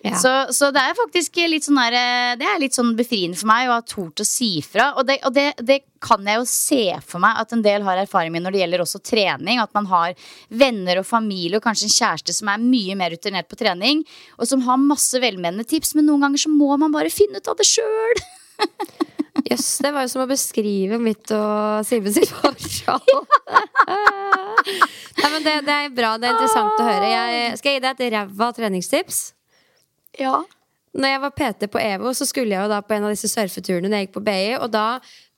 [0.00, 0.16] Ja.
[0.16, 3.68] Så, så, det er faktisk litt sånn der, Det er litt sånn befriende for meg
[3.68, 4.94] å ha tort å si fra.
[4.96, 7.98] Og, det, og det, det, kan jeg jo se for meg at en del har
[8.00, 9.60] erfaring med når det gjelder også trening.
[9.60, 10.14] At man har
[10.48, 14.00] venner og familie og kanskje en kjæreste som er mye mer rutinert på trening.
[14.38, 17.50] Og som har masse velmenende tips, men noen ganger så må man bare finne ut
[17.52, 18.24] av det sjøl.
[19.50, 22.96] Jøss, yes, det var jo som å beskrive mitt og Simen sitt forhold.
[25.20, 27.12] Nei, men det, det er bra, det er interessant å høre.
[27.12, 29.20] Jeg, skal jeg gi deg et ræva treningstips?
[30.18, 30.40] Ja.
[30.90, 33.30] Når jeg var PT på EVO, så skulle jeg jo da på en av disse
[33.30, 34.86] surfeturene når jeg gikk på BI, og da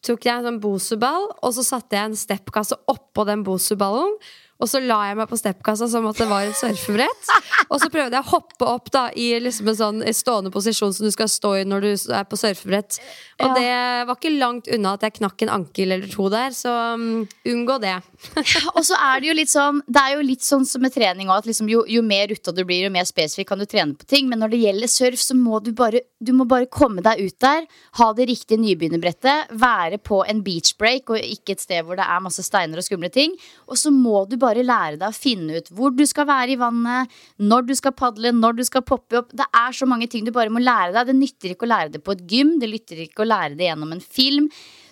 [0.03, 4.17] tok jeg en sånn Bosu-ball, og så satte jeg en steppkasse oppå den Bosu-ballen.
[4.63, 7.31] Og så la jeg meg på steppkassa som at det var et surfebrett.
[7.69, 11.09] Og så prøvde jeg å hoppe opp da i liksom en sånn stående posisjon som
[11.09, 13.01] du skal stå i når du er på surfebrett.
[13.43, 13.55] Og Ja.
[13.59, 17.25] det var ikke langt unna at jeg knakk en ankel eller to der, så um,
[17.49, 17.97] unngå det.
[18.77, 21.27] Og så er det jo litt sånn Det er jo litt sånn som med trening
[21.27, 23.97] også, at liksom jo, jo mer rutta du blir, jo mer spesifikk kan du trene
[23.99, 24.29] på ting.
[24.31, 27.35] Men når det gjelder surf, så må du bare Du må bare komme deg ut
[27.43, 27.65] der,
[27.99, 32.07] ha det riktige nybegynnerbrettet, være på en beach break og ikke et sted hvor det
[32.07, 33.35] er masse steiner og skumle ting.
[33.67, 36.59] Og så må du bare lære deg å finne ut hvor du skal være i
[36.61, 37.09] vannet,
[37.41, 39.33] når du skal padle, når du skal poppe opp.
[39.33, 41.07] Det er så mange ting du bare må lære deg.
[41.09, 43.71] Det nytter ikke å lære det på et gym, det nytter ikke å lære det
[43.71, 44.51] gjennom en film.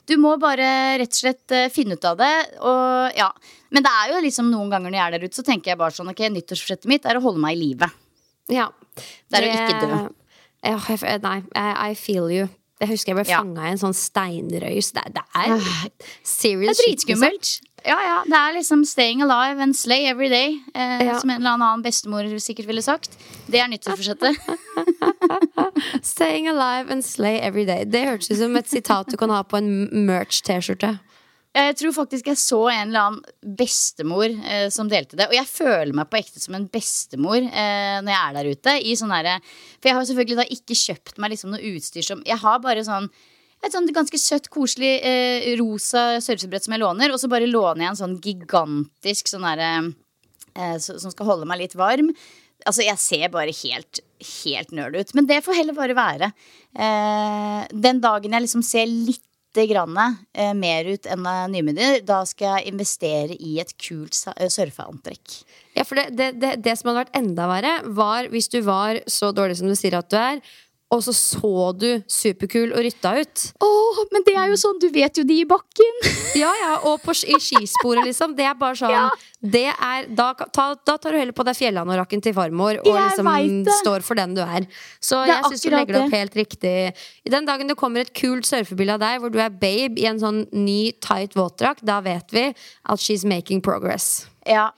[0.09, 2.33] Du må bare rett og slett eh, finne ut av det.
[2.65, 3.29] Og, ja.
[3.71, 5.79] Men det er jo liksom noen ganger når jeg er der ute, så tenker jeg
[5.79, 7.91] bare sånn Ok, nyttårsforsettet mitt er å holde meg i live.
[8.51, 8.71] Ja.
[9.31, 10.01] Det er å ikke dø.
[10.67, 12.49] Ja, nei, I, feel you.
[12.81, 13.41] Jeg husker jeg ble Ja.
[13.45, 14.91] fanga i en sånn steinrøys.
[14.97, 16.85] Det, det er Det er liksom.
[16.85, 17.51] dritskummelt.
[17.85, 18.17] Ja, ja.
[18.27, 20.59] Det er liksom staying alive and slay every day.
[20.75, 21.19] Eh, Ja.
[21.21, 23.17] Som en eller annen bestemor sikkert ville sagt.
[23.47, 24.37] Det er nyttårsforsettet.
[26.03, 27.85] Staying alive and slay every day.
[27.85, 30.99] Det hørtes ut som et sitat du kan ha på en merch-T-skjorte.
[31.51, 35.27] Jeg tror faktisk jeg så en eller annen bestemor eh, som delte det.
[35.33, 38.77] Og jeg føler meg på ekte som en bestemor eh, når jeg er der ute.
[38.87, 42.39] I sånn For jeg har selvfølgelig da ikke kjøpt meg liksom noe utstyr som Jeg
[42.39, 43.11] har bare sånn
[43.65, 47.13] et sånt ganske søtt, koselig eh, rosa surfebrett som jeg låner.
[47.13, 49.73] Og så bare låner jeg en sånn gigantisk sånn derre
[50.57, 52.13] eh, så- som skal holde meg litt varm.
[52.67, 54.01] Altså, jeg ser bare helt,
[54.45, 55.15] helt nerd ut.
[55.15, 56.33] Men det får heller bare være.
[56.77, 59.97] Eh, den dagen jeg liksom ser litt grann,
[60.35, 65.41] eh, mer ut enn eh, nymyndig, da skal jeg investere i et kult eh, surfeantrekk.
[65.75, 69.01] Ja, for det, det, det, det som hadde vært enda verre, var hvis du var
[69.11, 70.39] så dårlig som du sier at du er,
[70.91, 73.43] og så så du superkul og rytta ut.
[73.63, 76.01] Åh, men det er jo sånn, du vet jo de i bakken.
[76.41, 78.37] Ja, ja, og på, i skisporet, liksom.
[78.39, 79.09] Det er bare sånn Ja.
[79.43, 83.17] det er, da, ta, da tar du heller på deg fjellanorakken til farmor og Jeg
[83.19, 84.69] liksom står for den du er.
[85.03, 86.75] Så Det jeg syns du legger det opp helt riktig.
[87.27, 90.07] I den dagen det kommer et kult surfebilde av deg hvor du er babe i
[90.11, 94.27] en sånn ny, tight våtdrakt, da vet vi at she's making progress.
[94.47, 94.71] Ja,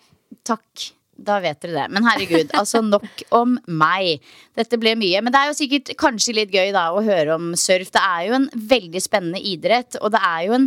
[0.48, 0.92] takk.
[1.12, 1.88] Da vet dere det.
[1.92, 4.25] Men herregud, altså nok om meg.
[4.59, 5.20] Dette ble mye.
[5.22, 7.92] Men det er jo sikkert kanskje litt gøy da å høre om surf.
[7.92, 10.66] Det er jo en veldig spennende idrett, og det er jo en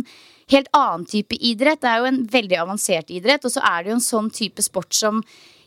[0.54, 1.82] helt annen type idrett.
[1.82, 4.64] Det er jo en veldig avansert idrett, og så er det jo en sånn type
[4.64, 5.20] sport som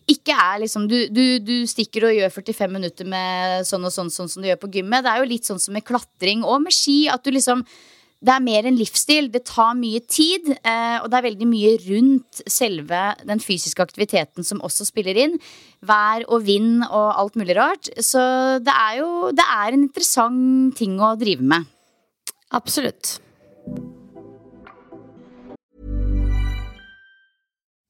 [0.09, 4.09] ikke er liksom du, du, du stikker og gjør 45 minutter med sånn og sånn,
[4.09, 5.05] sånn som du gjør på gymmet.
[5.05, 7.03] Det er jo litt sånn som med klatring og med ski.
[7.11, 7.61] At du liksom
[8.19, 9.29] det er mer en livsstil.
[9.32, 14.43] Det tar mye tid, eh, og det er veldig mye rundt selve den fysiske aktiviteten
[14.43, 15.38] som også spiller inn.
[15.79, 17.88] Vær og vind og alt mulig rart.
[17.95, 18.19] Så
[18.60, 21.71] det er jo det er en interessant ting å drive med.
[22.51, 23.19] Absolutt.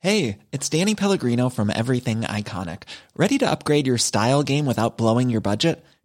[0.01, 2.83] Hey, it's Danny Pellegrino from Everything Iconic.
[3.17, 5.83] Ready to upgrade your style game without blowing your budget?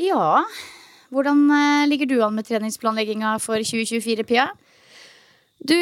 [0.00, 0.42] Ja,
[1.14, 4.48] hvordan eh, ligger du an med treningsplanlegginga for 2024, Pia?
[5.64, 5.76] Du,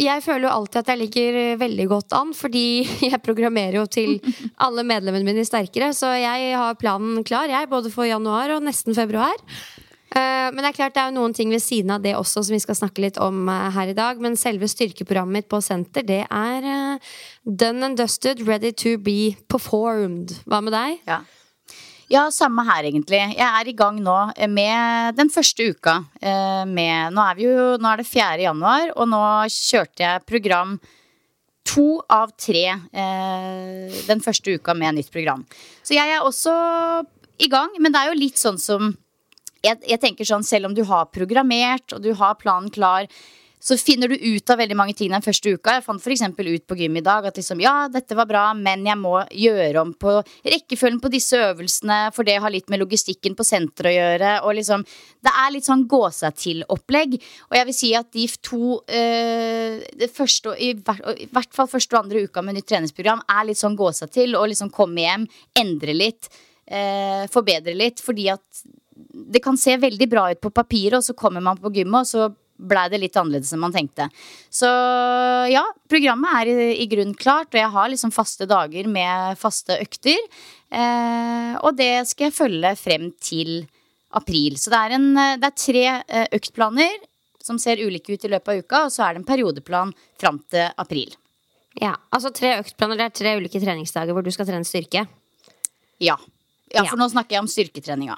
[0.00, 4.16] jeg føler jo alltid at jeg ligger veldig godt an, fordi jeg programmerer jo til
[4.64, 5.90] alle medlemmene mine Sterkere.
[5.96, 9.36] Så jeg har planen klar, jeg, både for januar og nesten februar.
[10.12, 12.42] Eh, men det er klart det er jo noen ting ved siden av det også
[12.44, 14.22] som vi skal snakke litt om eh, her i dag.
[14.22, 17.12] Men selve styrkeprogrammet mitt på senter, det er eh,
[17.44, 20.38] done and dusted, ready to be performed.
[20.46, 21.00] Hva med deg?
[21.08, 21.22] Ja.
[22.12, 23.20] Ja, samme her, egentlig.
[23.38, 24.14] Jeg er i gang nå
[24.52, 25.94] med den første uka.
[26.68, 28.42] Med, nå, er jo, nå er det 4.
[28.44, 30.74] januar, og nå kjørte jeg program
[31.64, 32.66] to av tre
[34.10, 35.46] den første uka med nytt program.
[35.80, 36.52] Så jeg er også
[37.40, 38.92] i gang, men det er jo litt sånn som
[39.62, 43.06] jeg, jeg, tenker sånn, Selv om du har programmert og du har planen klar,
[43.62, 45.76] så finner du ut av veldig mange ting den første uka.
[45.76, 46.24] Jeg fant f.eks.
[46.34, 49.84] ut på gym i dag at liksom, ja, dette var bra, men jeg må gjøre
[49.84, 53.94] om på rekkefølgen på disse øvelsene, for det har litt med logistikken på senteret å
[53.94, 54.32] gjøre.
[54.48, 54.82] og liksom,
[55.22, 57.16] Det er litt sånn gå seg til-opplegg.
[57.52, 59.78] Og jeg vil si at de to øh,
[60.10, 63.62] første, i, hvert, i hvert fall første og andre uka med nytt treningsprogram er litt
[63.62, 65.30] sånn gå seg til og liksom komme hjem,
[65.62, 66.32] endre litt,
[66.66, 68.02] øh, forbedre litt.
[68.02, 68.64] fordi at
[69.12, 72.10] det kan se veldig bra ut på papiret, og så kommer man på gymmet, og
[72.10, 74.08] så blei det litt annerledes enn man tenkte.
[74.52, 74.68] Så
[75.50, 79.78] ja, programmet er i, i grunnen klart, og jeg har liksom faste dager med faste
[79.82, 80.18] økter.
[80.72, 83.62] Eh, og det skal jeg følge frem til
[84.16, 84.58] april.
[84.60, 85.08] Så det er, en,
[85.40, 87.00] det er tre eh, øktplaner
[87.42, 90.38] som ser ulike ut i løpet av uka, og så er det en periodeplan fram
[90.52, 91.16] til april.
[91.80, 95.06] Ja, altså tre øktplaner, det er tre ulike treningsdager hvor du skal trene styrke?
[96.02, 96.18] Ja.
[96.72, 97.00] Ja, for ja.
[97.00, 98.16] nå snakker jeg om styrketreninga.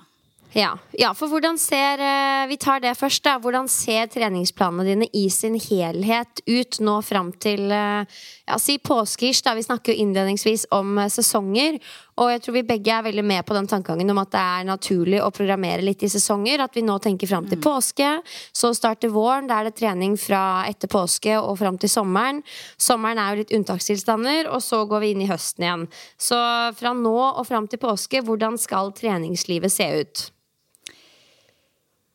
[0.55, 3.41] Ja, ja, for hvordan ser eh, Vi tar det først, da.
[3.43, 8.07] Hvordan ser treningsplanene dine i sin helhet ut nå fram til eh,
[8.47, 9.57] ja, si påskeish, da.
[9.59, 11.81] Vi snakker jo innledningsvis om eh, sesonger.
[12.23, 14.69] Og jeg tror vi begge er veldig med på den tankegangen om at det er
[14.69, 16.63] naturlig å programmere litt i sesonger.
[16.63, 17.65] At vi nå tenker fram til mm.
[17.65, 18.13] påske,
[18.55, 19.51] så starter våren.
[19.51, 22.45] Da er det trening fra etter påske og fram til sommeren.
[22.79, 25.89] Sommeren er jo litt unntakstilstander, og så går vi inn i høsten igjen.
[26.15, 26.39] Så
[26.79, 30.29] fra nå og fram til påske, hvordan skal treningslivet se ut?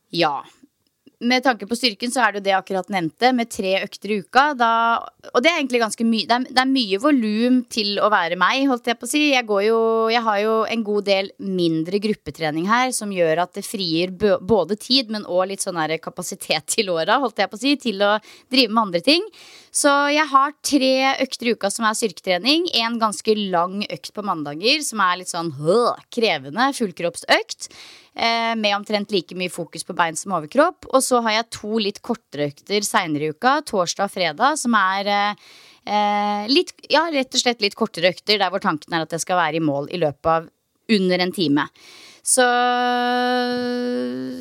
[0.10, 0.40] Ja.
[1.20, 4.14] Med tanke på styrken så er det jo det jeg akkurat nevnte, med tre økter
[4.14, 4.44] i uka.
[4.56, 4.70] Da,
[5.34, 6.28] og det er egentlig ganske mye.
[6.30, 9.26] Det det er mye volum til å være meg, holdt jeg på å si.
[9.34, 9.82] Jeg, jo,
[10.14, 14.80] jeg, har jo en god del mindre gruppetrening her som gjør at det frier både
[14.80, 18.16] tid, men òg litt sånn kapasitet til åra, holdt jeg på å si, til å
[18.48, 19.28] drive med andre ting.
[19.76, 22.72] Så jeg har tre økter i uka som er styrketrening.
[22.80, 27.74] En ganske lang økt på mandager som er litt sånn øh, krevende fullkroppsøkt.
[28.20, 30.90] Eh, med omtrent like mye fokus på bein som overkropp.
[30.92, 34.76] Og så har jeg to litt kortere økter seinere i uka, torsdag og fredag, som
[34.76, 39.16] er eh, litt, ja, rett og slett litt kortere økter, der hvor tanken er at
[39.16, 40.50] jeg skal være i mål i løpet av
[40.98, 41.68] under en time.
[42.20, 42.44] Så,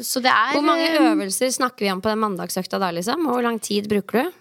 [0.05, 3.29] så det er Hvor mange eh, øvelser snakker vi om på den mandagsøkta da, liksom?
[3.31, 4.41] Hvor lang tid bruker du?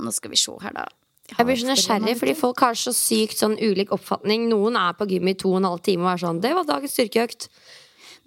[0.00, 0.86] Nå skal vi se her, da.
[1.28, 4.48] Jeg, jeg blir så nysgjerrig, fordi folk har så sykt sånn ulik oppfatning.
[4.48, 6.64] Noen er på gym i to og en halv time og er sånn 'Det var
[6.64, 7.50] dagens styrkeøkt'.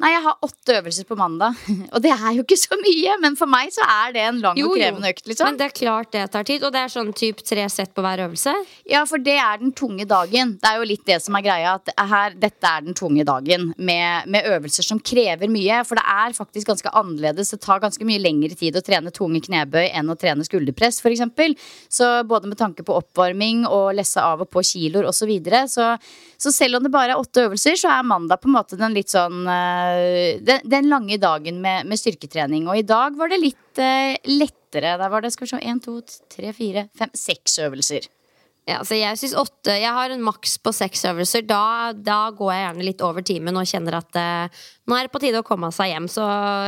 [0.01, 1.57] Nei, jeg har åtte øvelser på mandag.
[1.93, 4.57] Og det er jo ikke så mye, men for meg så er det en lang
[4.57, 5.27] jo, og krevende økt.
[5.29, 6.65] liksom Men det er klart det tar tid.
[6.65, 8.53] Og det er sånn typ tre sett på hver øvelse?
[8.89, 10.55] Ja, for det er den tunge dagen.
[10.61, 11.75] Det er jo litt det som er greia.
[11.77, 15.83] At her, dette er den tunge dagen med, med, øvelser som krever mye.
[15.87, 17.53] For det er faktisk ganske annerledes.
[17.53, 21.69] Det tar ganske mye lengre tid å trene tunge knebøy enn å trene skulderpress, f.eks.
[21.93, 25.21] Så både med tanke på oppvarming og lesse av og på kiloer osv.
[25.21, 25.95] Så, videre, så
[26.41, 28.95] Så selv om det bare er åtte øvelser, så er mandag på en måte den
[28.97, 29.90] litt sånn uh,
[30.47, 32.67] den, den, lange dagen med, med, styrketrening.
[32.69, 34.95] Og i dag var det litt uh, lettere.
[35.01, 35.99] Der var det skal vi se, én, to,
[36.31, 38.07] tre, fire, fem, seks øvelser.
[38.69, 41.45] Ja, altså jeg synes åtte Jeg har en maks på seks øvelser.
[41.49, 45.13] Da, da, går jeg gjerne litt over timen og kjenner at uh, nå er det
[45.13, 46.09] på tide å komme seg hjem.
[46.11, 46.25] Så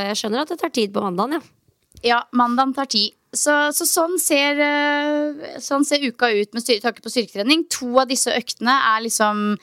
[0.09, 1.59] jeg skjønner at det tar tid på mandagen, ja.
[2.03, 3.13] Ja, mandagen tar tid.
[3.33, 4.59] Så, så sånn, ser,
[5.63, 7.63] sånn, ser, uka ut med styr, på styrketrening.
[7.79, 9.55] To av disse øktene er liksom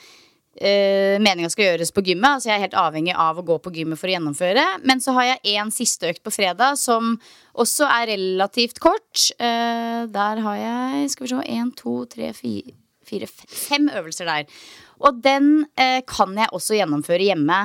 [0.59, 2.37] uh, meninga skal gjøres på gymmet.
[2.37, 4.65] Altså jeg er helt avhengig av å gå på gymmet for å gjennomføre.
[4.87, 7.15] Men så har jeg én siste økt på fredag som
[7.53, 9.27] også er relativt kort.
[9.37, 12.75] Uh, der har jeg skal vi se, én, to, tre, fire,
[13.07, 14.63] fire, fem øvelser der.
[15.01, 17.63] Og den uh, kan jeg også gjennomføre hjemme.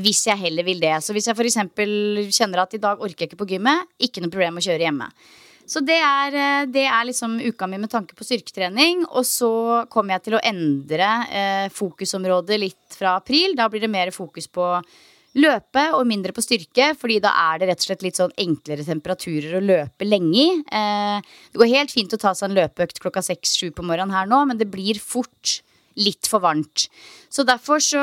[0.00, 0.94] Hvis jeg heller vil det.
[1.02, 1.56] Så hvis jeg f.eks.
[2.36, 5.08] kjenner at i dag orker jeg ikke på gymmet, ikke noe problem å kjøre hjemme.
[5.70, 9.04] Så det er, eh, det er, liksom uka mi med tanke på styrketrening.
[9.14, 9.52] Og så
[9.92, 13.54] kommer jeg til å endre eh, fokusområdet litt fra april.
[13.58, 14.66] Da blir det mer fokus på
[15.38, 18.82] løpe og mindre på styrke, fordi da er det rett og slett litt sånn enklere
[18.82, 20.48] temperaturer å løpe lenge i.
[20.58, 24.26] Eh, det går helt fint å ta seg en løpeøkt klokka seks-sju på morgenen her
[24.30, 25.60] nå, men det blir fort
[26.00, 26.86] litt for varmt.
[27.30, 28.02] Så derfor så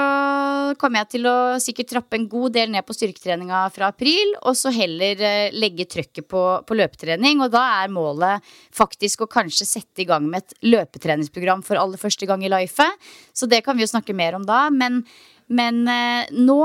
[0.80, 4.56] kommer jeg til å sikkert trappe en god del ned på styrketreninga fra april, og
[4.56, 7.42] så heller eh, legge trøkket på, på løpetrening.
[7.44, 12.00] Og da er målet faktisk å kanskje sette i gang med et løpetreningsprogram for aller
[12.02, 12.88] første gang i life.
[13.36, 14.68] Så det kan vi jo snakke mer om da.
[14.74, 15.04] Men,
[15.52, 16.62] men eh, nå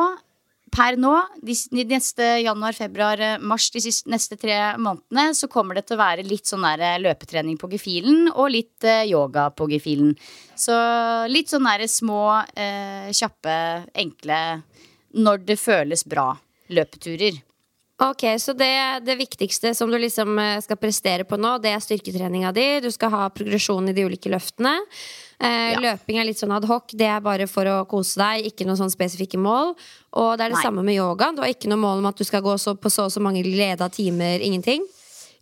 [0.72, 1.12] per nå,
[1.44, 1.54] de,
[1.88, 6.02] neste januar, februar, eh, mars, de siste, neste tre månedene, så kommer det til å
[6.02, 10.14] være litt sånn der eh, løpetrening på gefühlen og litt eh, yoga på gefühlen.
[10.56, 10.74] Så
[11.28, 12.24] litt sånn derre små,
[12.56, 13.56] eh, kjappe,
[14.04, 14.40] enkle,
[15.12, 16.30] når det føles bra,
[16.72, 17.42] løpeturer.
[18.02, 21.82] Ok, Så det, det viktigste som du liksom eh, skal prestere på nå, det er
[21.82, 22.64] styrketreninga di.
[22.82, 24.72] Du skal ha progresjon i de ulike løftene.
[25.38, 25.82] Eh, ja.
[25.82, 26.90] Løping er litt sånn adhoc.
[26.98, 29.76] Det er bare for å kose deg, ikke noen sånn spesifikke mål.
[30.18, 30.64] Og det er det Nei.
[30.66, 31.30] samme med yoga.
[31.30, 33.22] Du har ikke noe mål om at du skal gå så, på så og så
[33.22, 34.42] mange leda timer.
[34.42, 34.82] Ingenting.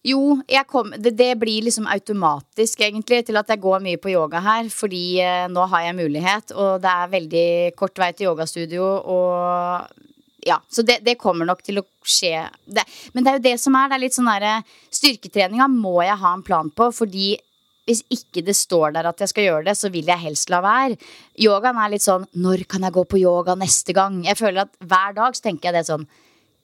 [0.05, 4.41] Jo, kom, det, det, blir liksom automatisk egentlig til at jeg går mye på yoga
[4.45, 4.69] her.
[4.73, 7.49] Fordi eh, nå har jeg mulighet, og det er veldig
[7.81, 8.85] kort vei til yogastudio.
[9.01, 10.09] Og
[10.47, 12.47] ja, så det, det, kommer nok til å skje.
[12.65, 13.91] Det, men det er jo det som er.
[13.91, 14.57] Det er litt sånn derre
[14.95, 17.35] Styrketreninga må jeg ha en plan på, fordi
[17.89, 20.61] hvis ikke det står der at jeg skal gjøre det, så vil jeg helst la
[20.63, 20.99] være.
[21.43, 24.21] Yogaen er litt sånn Når kan jeg gå på yoga neste gang?
[24.27, 26.07] Jeg føler at hver dag så tenker jeg det sånn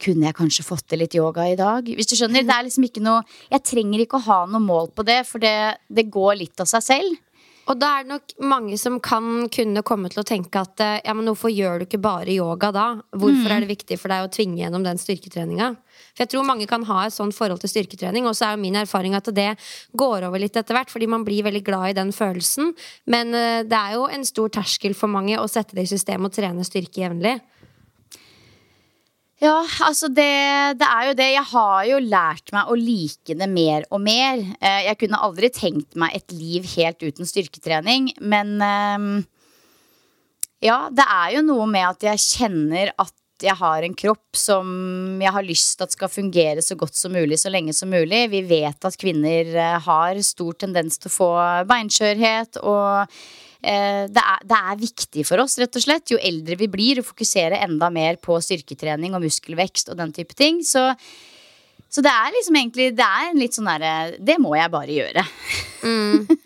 [0.03, 1.87] kunne jeg kanskje fått til litt yoga i dag?
[1.89, 4.91] Hvis du skjønner, det er liksom ikke noe Jeg trenger ikke å ha noe mål
[4.93, 7.23] på det, for det, det går litt av seg selv.
[7.67, 11.01] Og da er det nok mange som kan kunne komme til å tenke at eh,
[11.03, 12.87] ja, men hvorfor gjør du ikke bare yoga da?
[13.11, 13.55] Hvorfor mm.
[13.57, 15.73] er det viktig for deg å tvinge gjennom den styrketreninga?
[16.15, 18.63] For jeg tror mange kan ha et sånt forhold til styrketrening, og så er jo
[18.63, 19.49] min erfaring at det
[19.99, 22.71] går over litt etter hvert, fordi man blir veldig glad i den følelsen.
[23.13, 26.29] Men uh, det er jo en stor terskel for mange å sette det i system
[26.29, 27.39] og trene styrke jevnlig.
[29.43, 30.31] Ja, altså det,
[30.81, 31.27] det, er jo det.
[31.35, 34.41] Jeg har jo lært meg å like det mer og mer.
[34.65, 39.15] Eh, jeg kunne aldri tenkt meg et liv helt uten styrketrening, men ehm,
[40.65, 43.13] Ja, det er jo noe med at jeg kjenner at
[43.45, 47.37] jeg har en kropp som jeg har lyst at skal fungere så godt som mulig
[47.37, 48.31] så lenge som mulig.
[48.33, 51.35] Vi vet at kvinner eh, har stor tendens til å få
[51.69, 56.59] beinskjørhet og Eh, det er, det er, viktig for oss, rett og slett, jo eldre
[56.61, 60.61] vi blir, å fokusere enda mer på styrketrening og muskelvekst og den type ting.
[60.67, 60.89] Så,
[61.89, 65.27] så det er liksom egentlig Det er litt sånn derre Det må jeg bare gjøre.
[65.87, 66.27] Mm.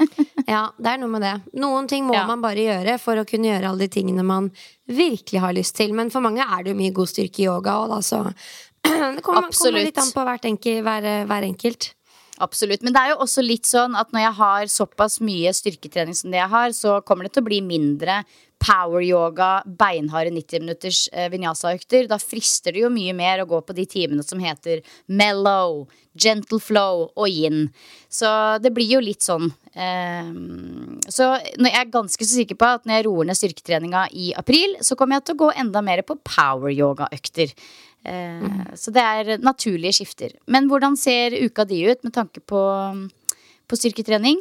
[0.51, 1.35] Ja, det er noe med det.
[1.63, 2.25] Noen ting må ja.
[2.27, 4.49] man bare gjøre for å kunne gjøre alle de tingene man
[4.91, 5.95] virkelig har lyst til.
[5.95, 8.23] Men for mange er det jo mye god styrke i yoga òg, da, så
[9.15, 11.91] det kommer, kommer, litt an på enkelt, hver, hver enkelt.
[12.41, 12.81] Absolutt.
[12.81, 16.33] Men det er jo også litt sånn at når jeg har såpass mye styrketrening som
[16.33, 18.23] det jeg har, så kommer det til å bli mindre
[18.61, 22.09] power-yoga, beinharde 90 minutters eh, vinyasa-økter.
[22.09, 26.61] Da frister det jo mye mer å gå på de timene som heter mellow, gentle
[26.61, 27.69] flow og yin.
[28.13, 28.29] Så
[28.65, 29.53] det blir jo litt sånn.
[29.75, 30.31] Eh,
[31.13, 34.77] så jeg er ganske så sikker på at når jeg roer ned styrketreninga i april,
[34.85, 37.55] så kommer jeg til å gå enda mer på power-yoga-økter.
[38.01, 38.61] Mm.
[38.81, 40.33] Så det er naturlige skifter.
[40.49, 42.63] Men hvordan ser uka di ut med tanke på,
[43.69, 44.41] på styrketrening?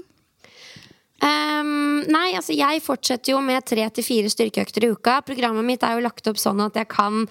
[1.20, 5.18] Um, nei, altså jeg fortsetter jo med tre til fire styrkeøkter i uka.
[5.28, 7.26] Programmet mitt er jo lagt opp sånn at jeg kan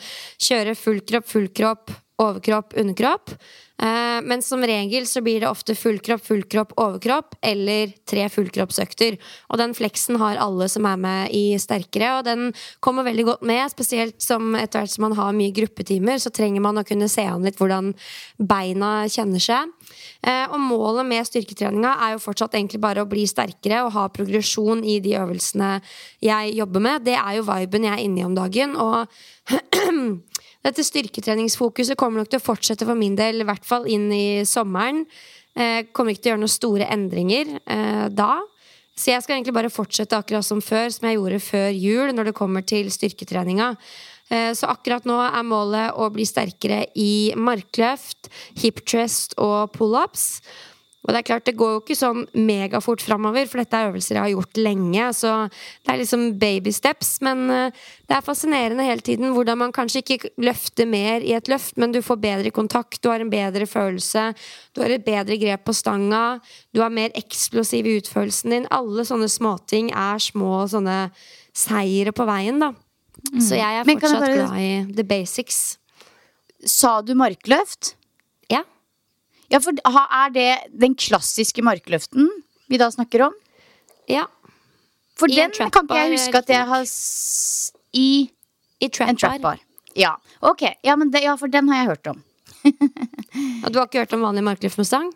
[0.44, 3.34] kjøre full kropp, full kropp, overkropp, underkropp.
[3.82, 8.24] Eh, men som regel så blir det ofte full kropp, full kropp, overkropp eller tre
[8.32, 9.14] fullkroppsøkter.
[9.52, 12.48] Og den fleksen har alle som er med i Sterkere, og den
[12.82, 13.70] kommer veldig godt med.
[13.70, 17.22] Spesielt som etter hvert som man har mye gruppetimer, så trenger man å kunne se
[17.30, 17.92] an litt hvordan
[18.42, 19.70] beina kjenner seg.
[20.26, 24.08] Eh, og målet med styrketreninga er jo fortsatt egentlig bare å bli sterkere og ha
[24.10, 25.76] progresjon i de øvelsene
[26.24, 27.06] jeg jobber med.
[27.06, 28.74] Det er jo viben jeg er inne i om dagen.
[28.74, 29.06] og
[30.66, 34.44] Dette styrketreningsfokuset kommer nok til å fortsette for min del, i hvert fall inn i
[34.48, 35.04] sommeren.
[35.58, 38.32] Eh, kommer ikke til å gjøre noen store endringer eh, da.
[38.98, 42.30] Så jeg skal egentlig bare fortsette akkurat som før, som jeg gjorde før jul, når
[42.30, 43.72] det kommer til styrketreninga.
[44.28, 48.28] Eh, så akkurat nå er målet å bli sterkere i markløft,
[48.60, 50.42] hip trust og pullups.
[51.08, 54.18] Og det er klart, det går jo ikke sånn megafort framover, for dette er øvelser
[54.18, 55.06] jeg har gjort lenge.
[55.16, 57.14] Så det er liksom baby steps.
[57.24, 61.48] Men eh, det er fascinerende hele tiden hvordan man kanskje ikke løfter mer i et
[61.48, 64.26] løft, men du får bedre kontakt, du har en bedre følelse,
[64.76, 66.42] du har et bedre grep på stanga,
[66.76, 68.68] du har mer eksplosiv i utførelsen din.
[68.68, 71.06] Alle sånne småting er små sånne
[71.56, 72.74] seire på veien, da.
[73.32, 73.40] Mm.
[73.40, 74.40] Så jeg er fortsatt bare...
[74.42, 75.78] glad i the basics.
[76.68, 77.94] Sa du markløft?
[79.48, 82.28] Ja, for er det den klassiske markløften
[82.68, 83.36] vi da snakker om?
[84.08, 84.26] Ja.
[85.18, 86.84] For I den kan ikke jeg huske at jeg har
[87.96, 88.08] I,
[88.80, 89.62] I trap en trap bar.
[89.98, 90.66] Ja, ok.
[90.84, 92.20] Ja, det, ja, for den har jeg hørt om.
[93.64, 95.08] Og du har ikke hørt om vanlig markløft med stang?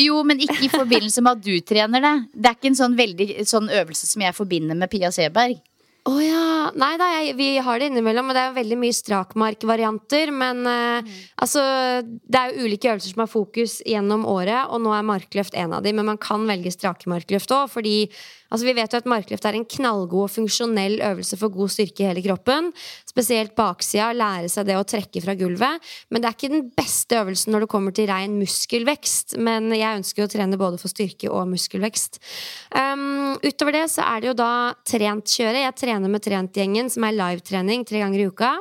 [0.00, 2.14] Jo, men ikke i forbindelse med at du trener det.
[2.34, 5.60] Det er ikke en sånn veldig sånn øvelse som jeg forbinder med Pia Seberg.
[6.04, 6.40] Å oh, ja.
[6.76, 10.32] Nei da, jeg, vi har det innimellom, og det er veldig mye strakmarkvarianter.
[10.36, 11.14] Men uh, mm.
[11.46, 11.62] altså
[12.04, 15.72] Det er jo ulike øvelser som har fokus gjennom året, og nå er markløft en
[15.78, 17.96] av de, men man kan velge strakemarkløft òg, fordi
[18.54, 22.04] Altså, vi vet jo at markløft er en knallgod og funksjonell øvelse for god styrke
[22.04, 22.68] i hele kroppen.
[23.02, 25.82] Spesielt baksida, lære seg det å trekke fra gulvet.
[26.14, 29.34] Men det er ikke den beste øvelsen når det kommer til rein muskelvekst.
[29.42, 32.20] Men jeg ønsker å trene både for styrke og muskelvekst.
[32.78, 34.54] Um, utover det så er det jo da
[34.86, 35.66] trent kjøre.
[35.66, 38.54] Jeg trener med Trentgjengen, som er livetrening tre ganger i uka.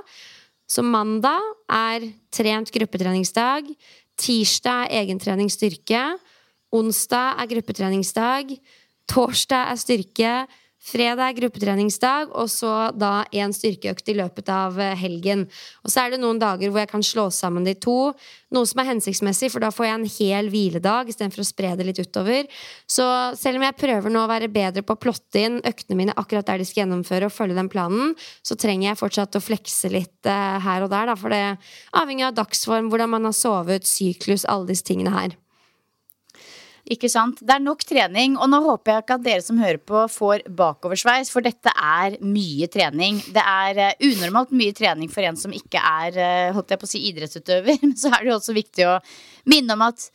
[0.65, 3.69] Så mandag er trent gruppetreningsdag.
[4.17, 6.15] Tirsdag er egentrening styrke.
[6.73, 8.55] Onsdag er gruppetreningsdag.
[9.11, 10.33] Torsdag er styrke.
[10.83, 15.45] Fredag er gruppetreningsdag, og så da én styrkeøkt i løpet av eh, helgen.
[15.79, 18.11] Og så er det noen dager hvor jeg kan slå sammen de to,
[18.51, 21.87] noe som er hensiktsmessig, for da får jeg en hel hviledag istedenfor å spre det
[21.87, 22.49] litt utover.
[22.83, 23.05] Så
[23.39, 26.51] selv om jeg prøver nå å være bedre på å plotte inn øktene mine akkurat
[26.51, 28.11] der de skal gjennomføre, og følge den planen,
[28.43, 31.45] så trenger jeg fortsatt å flekse litt uh, her og der, da, for det
[31.95, 35.39] avhenger av dagsform, hvordan man har sovet, syklus, alle disse tingene her.
[36.91, 37.39] Ikke sant?
[37.39, 38.33] Det er nok trening.
[38.35, 42.17] Og nå håper jeg ikke at dere som hører på, får bakoversveis, for dette er
[42.19, 43.21] mye trening.
[43.31, 46.89] Det er uh, unormalt mye trening for en som ikke er uh, holdt jeg på
[46.89, 47.79] å si, idrettsutøver.
[47.85, 48.97] Men så er det jo også viktig å
[49.49, 50.09] minne om at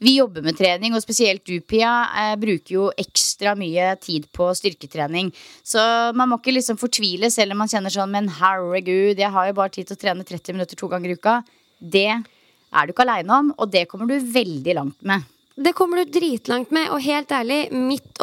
[0.00, 4.46] vi jobber med trening, og spesielt du, Pia, eh, bruker jo ekstra mye tid på
[4.56, 5.28] styrketrening.
[5.60, 5.82] Så
[6.16, 9.58] man må ikke liksom fortvile selv om man kjenner sånn Men herregud, jeg har jo
[9.58, 11.42] bare tid til å trene 30 minutter to ganger i uka.
[11.76, 15.28] Det er du ikke aleine om, og det kommer du veldig langt med.
[15.60, 16.88] Det kommer du dritlangt med.
[16.94, 17.62] Og helt ærlig,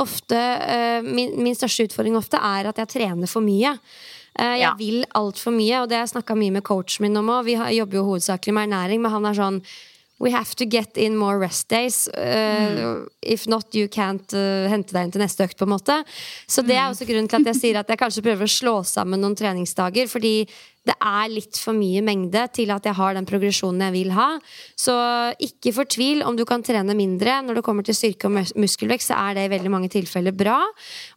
[0.02, 3.76] ofte, uh, min, min, største utfordring ofte er at jeg trener for mye.
[4.38, 4.72] Uh, jeg ja.
[4.80, 7.46] vil altfor mye, og det har jeg snakka mye med coachen min om òg.
[7.50, 9.62] Vi jobber jo hovedsakelig med ernæring, men han er sånn
[10.20, 12.08] We have to get in more rest days.
[12.08, 13.08] Uh, mm.
[13.22, 15.58] If not, you can't uh, hente deg inn til neste økt.
[15.58, 16.00] på en måte
[16.48, 16.96] Så det er mm.
[16.96, 20.10] også grunnen til at jeg sier at jeg kanskje prøver å slå sammen noen treningsdager.
[20.10, 20.48] Fordi
[20.88, 24.28] det er litt for mye mengde til at jeg har den progresjonen jeg vil ha.
[24.80, 24.96] Så
[25.44, 27.42] ikke fortvil om du kan trene mindre.
[27.44, 30.62] Når det kommer til styrke og muskelvekst, så er det i veldig mange tilfeller bra.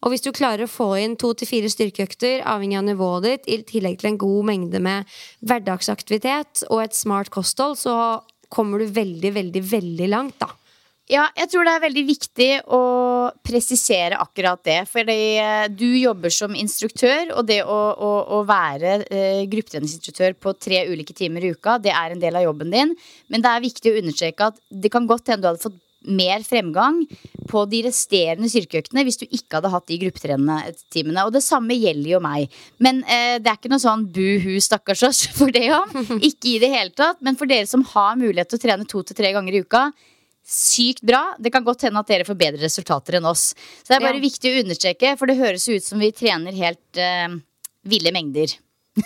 [0.02, 3.48] Og hvis du klarer å få inn to til fire styrkeøkter, avhengig av nivået ditt,
[3.48, 7.94] i tillegg til en god mengde med hverdagsaktivitet og et smart kosthold, så
[8.50, 10.50] kommer du veldig, veldig, veldig langt, da.
[11.10, 12.82] Ja, jeg tror det er veldig viktig å
[13.42, 14.78] presisere akkurat det.
[14.86, 20.54] Fordi eh, du jobber som instruktør, og det å, å, å være eh, gruppetreningsinstruktør på
[20.54, 22.94] tre ulike timer i uka, det er en del av jobben din.
[23.26, 26.44] Men det er viktig å understreke at det kan godt hende du hadde fått mer
[26.46, 27.02] fremgang
[27.50, 32.14] på de resterende styrkeøktene hvis du ikke hadde hatt de gruppetrenetimene Og det samme gjelder
[32.14, 32.60] jo meg.
[32.82, 35.92] Men eh, det er ikke noe sånn buhu, stakkars oss for det òg.
[36.20, 37.20] Ikke i det hele tatt.
[37.24, 39.90] Men for dere som har mulighet til å trene to til tre ganger i uka,
[40.46, 41.22] sykt bra.
[41.38, 43.50] Det kan godt hende at dere får bedre resultater enn oss.
[43.82, 44.24] Så det er bare ja.
[44.24, 47.28] viktig å understreke, for det høres ut som vi trener helt eh,
[47.86, 48.56] ville mengder.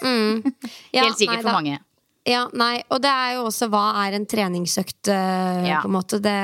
[0.00, 0.42] Mm.
[0.94, 1.80] Ja, helt sikkert nei, for mange.
[2.24, 5.82] Ja, nei, og det er jo også hva er en treningsøkt, uh, ja.
[5.82, 6.20] på en måte.
[6.24, 6.36] Det,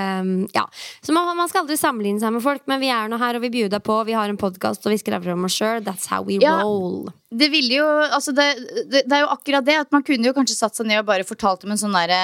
[0.53, 0.67] ja.
[1.01, 3.47] Så man, man, skal aldri sammenligne seg med folk, men vi er nå her, og
[3.47, 3.97] vi bjuder på.
[4.05, 5.81] Vi har en podkast, og vi skravler om oss sjøl.
[5.87, 6.59] That's how we ja.
[6.61, 7.09] roll.
[7.31, 8.47] Det ville jo Altså, det,
[8.91, 9.79] det, det, er jo akkurat det.
[9.87, 12.21] At man kunne jo kanskje satt seg ned og bare fortalt om en sånn derre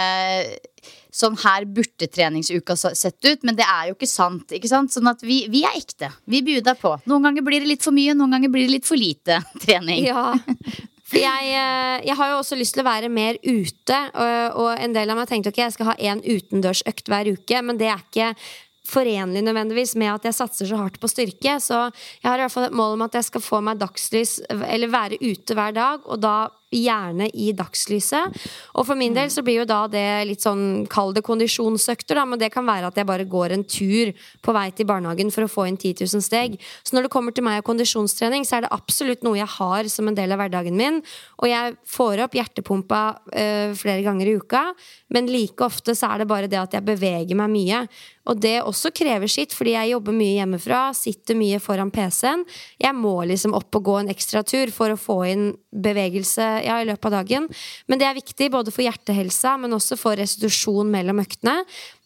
[1.16, 4.52] Sånn her burde treningsuka sett ut, men det er jo ikke sant.
[4.52, 4.92] ikke sant?
[4.92, 6.10] Sånn at vi, vi er ekte.
[6.28, 6.92] Vi bjuder på.
[7.08, 10.04] Noen ganger blir det litt for mye, noen ganger blir det litt for lite trening.
[10.04, 10.34] Ja,
[11.14, 14.94] jeg, eh, jeg, har jo også lyst til å være mer ute, og, og en
[14.96, 18.02] del av meg tenkte ok, jeg skal ha én utendørsøkt hver uke, men det er
[18.02, 18.32] ikke
[18.86, 21.56] forenlig nødvendigvis med at jeg satser så hardt på styrke.
[21.62, 24.38] Så jeg har i hvert fall et mål om at jeg skal få meg dagslys,
[24.50, 26.36] eller være ute hver dag, og da
[26.76, 28.36] gjerne i dagslyset.
[28.76, 32.26] Og for min del så blir jo da det litt sånn, kall det kondisjonsøkter, da,
[32.28, 34.12] men det kan være at jeg bare går en tur
[34.44, 36.58] på vei til barnehagen for å få inn 10 000 steg.
[36.82, 39.90] Så når det kommer til meg og kondisjonstrening, så er det absolutt noe jeg har
[39.92, 41.00] som en del av hverdagen min.
[41.40, 43.02] Og jeg får opp hjertepumpa
[43.32, 44.64] øh, flere ganger i uka,
[45.14, 47.86] men like ofte så er det bare det at jeg beveger meg mye.
[48.26, 52.42] Og det også krever sitt, fordi jeg jobber mye hjemmefra, sitter mye foran PC-en.
[52.82, 56.80] Jeg må liksom opp og gå en ekstra tur for å få inn bevegelse ja,
[56.80, 57.46] i løpet av dagen.
[57.86, 61.60] Men det er viktig både for hjertehelsa, men også for restitusjon mellom øktene.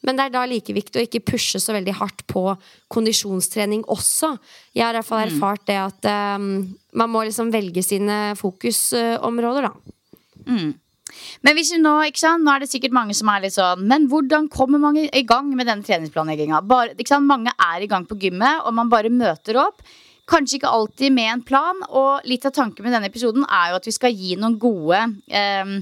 [0.04, 2.44] Men det er da like viktig å ikke pushe så veldig hardt på
[2.92, 4.34] kondisjonstrening også.
[4.76, 5.32] Jeg har i hvert fall mm.
[5.32, 6.52] erfart det at um,
[7.00, 9.96] man må liksom velge sine fokusområder, da.
[10.48, 10.70] Mm.
[11.46, 13.86] Men hvis vi nå, ikke sant, nå er det sikkert mange som er litt sånn
[13.88, 16.62] Men hvordan kommer man i gang med denne treningsplanlegginga?
[17.20, 19.84] Mange er i gang på gymmet, og man bare møter opp.
[20.30, 21.80] Kanskje ikke alltid med en plan.
[21.90, 25.00] Og litt av tanken med denne episoden er jo at vi skal gi noen gode
[25.26, 25.80] eh,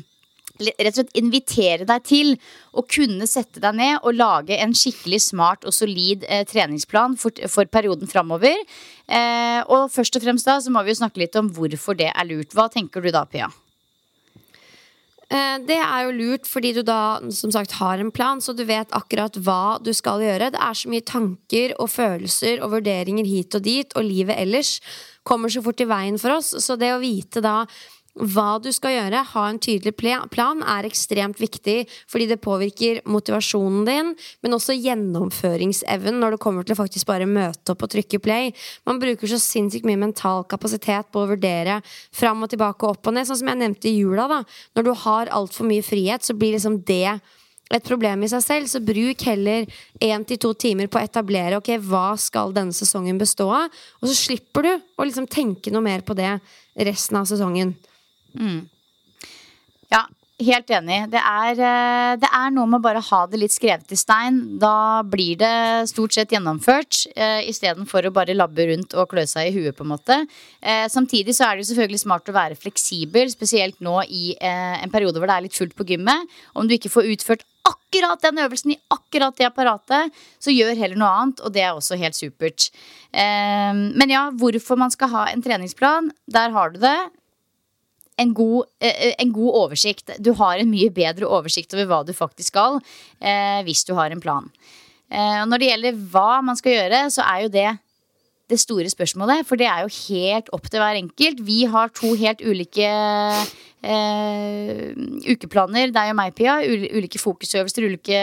[0.58, 2.34] rett og slett invitere deg til
[2.72, 7.34] å kunne sette deg ned og lage en skikkelig smart og solid eh, treningsplan for,
[7.50, 8.56] for perioden framover.
[9.06, 12.10] Eh, og først og fremst da så må vi jo snakke litt om hvorfor det
[12.12, 12.54] er lurt.
[12.56, 13.50] Hva tenker du da, Pia?
[15.28, 18.64] Eh, det er jo lurt fordi du da som sagt har en plan, så du
[18.68, 20.52] vet akkurat hva du skal gjøre.
[20.54, 24.78] Det er så mye tanker og følelser og vurderinger hit og dit, og livet ellers
[25.28, 26.54] kommer så fort i veien for oss.
[26.64, 27.60] Så det å vite da
[28.18, 33.86] hva du skal gjøre, ha en tydelig plan, er ekstremt viktig fordi det påvirker motivasjonen
[33.86, 34.12] din,
[34.42, 38.52] men også gjennomføringsevnen når det kommer til å faktisk bare møte opp og trykke play.
[38.88, 43.10] Man bruker så sinnssykt mye mental kapasitet på å vurdere fram og tilbake og opp
[43.10, 43.28] og ned.
[43.28, 44.42] Sånn som jeg nevnte i jula, da.
[44.76, 47.18] Når du har altfor mye frihet, så blir liksom det
[47.68, 49.66] et problem i seg selv, så bruk heller
[50.00, 53.68] én til to timer på å etablere ok, hva skal denne sesongen bestå av.
[54.00, 56.38] Og så slipper du å liksom tenke noe mer på det
[56.88, 57.74] resten av sesongen.
[58.34, 58.68] Mm.
[59.88, 60.04] Ja,
[60.38, 60.98] helt enig.
[61.10, 64.58] Det er, eh, det er, noe med bare å ha det litt skrevet i stein.
[64.60, 69.48] Da blir det stort sett gjennomført, uh, istedenfor å bare labbe rundt og klø seg
[69.48, 70.20] i huet, på en måte.
[70.62, 74.78] Uh, samtidig så er det jo selvfølgelig smart å være fleksibel, spesielt nå i uh,
[74.82, 76.38] en periode hvor det er litt fullt på gymmet.
[76.54, 80.96] Om du ikke får utført akkurat den øvelsen i akkurat det apparatet, så gjør heller
[81.00, 82.70] noe annet, og det er også helt supert.
[83.12, 86.96] men ja, hvorfor man skal ha en treningsplan, der har du det
[88.18, 90.10] en god, eh, en god, oversikt.
[90.18, 92.80] Du har en mye bedre oversikt over hva du faktisk skal,
[93.20, 94.50] eh, hvis du har en plan.
[95.10, 97.78] Eh, når det gjelder hva man skal gjøre, så er jo det
[98.48, 99.44] det store spørsmålet.
[99.46, 101.40] For det er jo helt opp til hver enkelt.
[101.44, 102.88] Vi har to helt ulike
[103.82, 104.92] eh,
[105.28, 106.58] ukeplaner, deg og meg, Pia.
[106.64, 108.22] Ulike fokusøvelser, ulike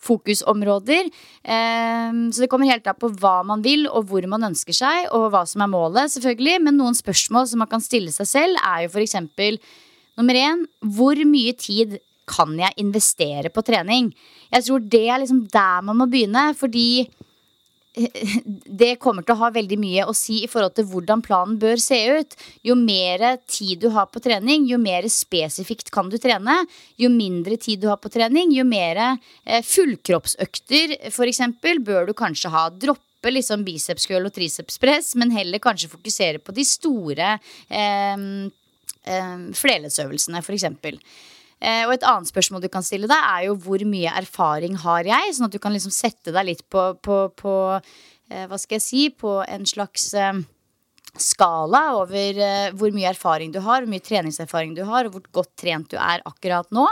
[0.00, 1.10] fokusområder.
[1.44, 5.08] Ehm, så det kommer helt an på hva man vil, og hvor man ønsker seg,
[5.12, 6.60] og hva som er målet, selvfølgelig.
[6.64, 9.18] Men noen spørsmål som man kan stille seg selv, er jo f.eks.
[10.18, 11.98] nummer én hvor mye tid
[12.30, 14.12] kan jeg investere på trening?
[14.52, 17.08] Jeg tror det er liksom der man må begynne, fordi
[18.80, 21.80] det kommer til å ha veldig mye å si i forhold til hvordan planen bør
[21.82, 22.36] se ut.
[22.66, 26.60] Jo mer tid du har på trening, jo mer spesifikt kan du trene.
[27.00, 31.42] Jo mindre tid du har på trening, jo mer eh, fullkroppsøkter f.eks.
[31.82, 32.68] bør du kanskje ha.
[32.70, 37.34] Droppe liksom bicepscurl og tricepspress, men heller kanskje fokusere på de store
[37.68, 38.24] eh,
[39.04, 40.70] eh, flerleddsøvelsene, f.eks.
[41.60, 45.04] Eh, og et annet spørsmål du kan stille deg, er jo hvor mye erfaring har
[45.08, 45.34] jeg?
[45.36, 48.86] Sånn at du kan liksom sette deg litt på, på, på eh, Hva skal jeg
[48.86, 49.02] si?
[49.12, 50.40] På en slags eh,
[51.20, 52.40] skala over
[52.78, 55.98] hvor mye erfaring du har, hvor mye treningserfaring du har, og hvor godt trent du
[55.98, 56.86] er akkurat nå.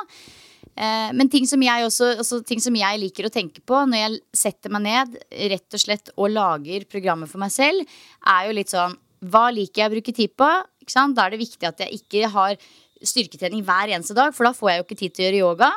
[0.78, 4.18] Men ting som, jeg også, altså ting som jeg liker å tenke på når jeg
[4.42, 5.16] setter meg ned
[5.50, 7.96] rett og slett og lager programmet for meg selv,
[8.30, 8.94] er jo litt sånn
[9.26, 10.50] Hva liker jeg å bruke tid på?
[10.86, 12.58] Da er det viktig at jeg ikke har
[13.04, 15.72] styrketrening hver eneste dag, for da får jeg jo ikke tid til å gjøre yoga.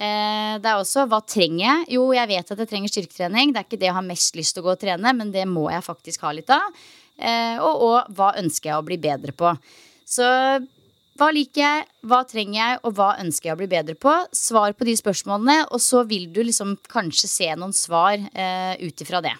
[0.00, 1.86] Eh, det er også hva trenger jeg?
[1.98, 3.52] Jo, jeg vet at jeg trenger styrketrening.
[3.52, 5.44] Det er ikke det jeg har mest lyst til å gå og trene, men det
[5.50, 6.82] må jeg faktisk ha litt av.
[7.20, 9.52] Eh, og, og hva ønsker jeg å bli bedre på?
[10.08, 10.24] Så
[11.20, 14.14] hva liker jeg, hva trenger jeg, og hva ønsker jeg å bli bedre på?
[14.32, 19.04] Svar på de spørsmålene, og så vil du liksom kanskje se noen svar eh, ut
[19.04, 19.34] ifra det.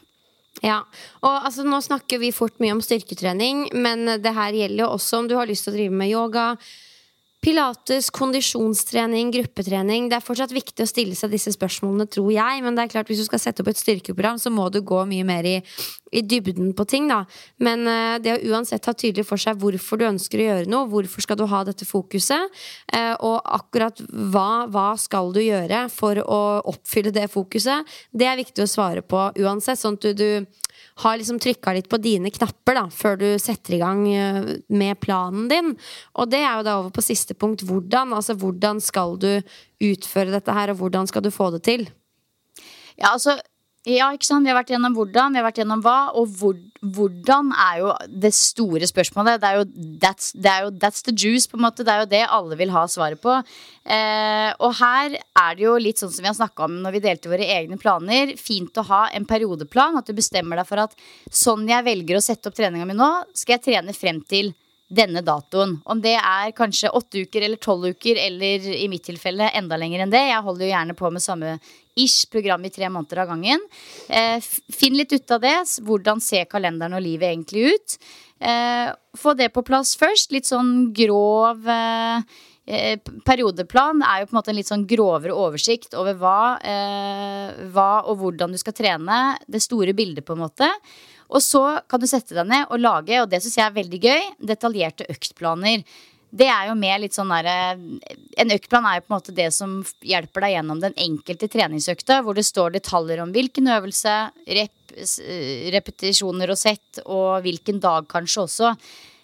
[0.61, 0.83] Ja,
[1.23, 5.23] og altså Nå snakker vi fort mye om styrketrening, men det her gjelder jo også
[5.23, 6.47] om du har lyst til å drive med yoga
[7.41, 10.11] Pilates, kondisjonstrening, gruppetrening.
[10.11, 12.61] Det er fortsatt viktig å stille seg disse spørsmålene, tror jeg.
[12.61, 14.99] Men det er klart hvis du skal sette opp et styrkeprogram, så må du gå
[15.09, 15.55] mye mer i,
[16.11, 17.09] i dybden på ting.
[17.11, 17.25] da
[17.63, 20.89] Men uh, det å uansett ha tydelig for seg hvorfor du ønsker å gjøre noe,
[20.91, 22.61] hvorfor skal du ha dette fokuset,
[22.95, 26.41] uh, og akkurat hva, hva skal du gjøre for å
[26.73, 29.81] oppfylle det fokuset, det er viktig å svare på uansett.
[29.81, 30.61] Sånn at du, du
[31.05, 35.01] har liksom trykka litt på dine knapper da, før du setter i gang eh, med
[35.01, 35.73] planen din.
[36.19, 37.65] Og det er jo da over på siste punkt.
[37.67, 38.15] Hvordan?
[38.17, 39.31] Altså hvordan skal du
[39.81, 41.87] utføre dette her, og hvordan skal du få det til?
[42.99, 43.39] Ja, altså
[43.99, 44.47] ja, ikke sant?
[44.47, 45.97] Vi har vært gjennom hvordan, vi har vært gjennom hva.
[46.19, 49.41] Og hvor, hvordan er jo det store spørsmålet.
[49.43, 51.87] Det er, jo, that's, er jo that's the juice, på en måte.
[51.87, 53.37] Det er jo det alle vil ha svaret på.
[53.85, 57.05] Eh, og her er det jo litt sånn som vi har snakka om når vi
[57.09, 58.35] delte våre egne planer.
[58.41, 60.01] Fint å ha en periodeplan.
[60.01, 63.13] At du bestemmer deg for at sånn jeg velger å sette opp treninga mi nå,
[63.35, 64.55] skal jeg trene frem til
[64.91, 65.77] denne datoen.
[65.85, 70.03] Om det er kanskje åtte uker eller tolv uker, eller i mitt tilfelle enda lenger
[70.03, 70.25] enn det.
[70.33, 71.53] Jeg holder jo gjerne på med samme
[72.01, 73.63] ish program i tre måneder av gangen.
[74.09, 74.43] Eh,
[74.75, 75.57] finn litt ut av det.
[75.87, 77.99] Hvordan ser kalenderen og livet egentlig ut?
[78.41, 80.33] Eh, få det på plass først.
[80.35, 82.23] Litt sånn grov eh,
[82.71, 87.67] eh periodeplan er jo på en måte en litt sånn grovere oversikt over hva, eh,
[87.71, 89.21] hva og hvordan du skal trene.
[89.47, 90.71] Det store bildet, på en måte.
[91.31, 94.01] Og så kan du sette deg ned og lage, og det syns jeg er veldig
[94.03, 95.85] gøy, detaljerte øktplaner.
[96.31, 97.75] det er jo mer litt sånn derre
[98.39, 102.23] En øktplan er jo på en måte det som hjelper deg gjennom den enkelte treningsøkta,
[102.23, 104.17] hvor det står detaljer om hvilken øvelse,
[104.47, 104.95] rep,
[105.75, 108.75] repetisjoner og sett, og hvilken dag kanskje også.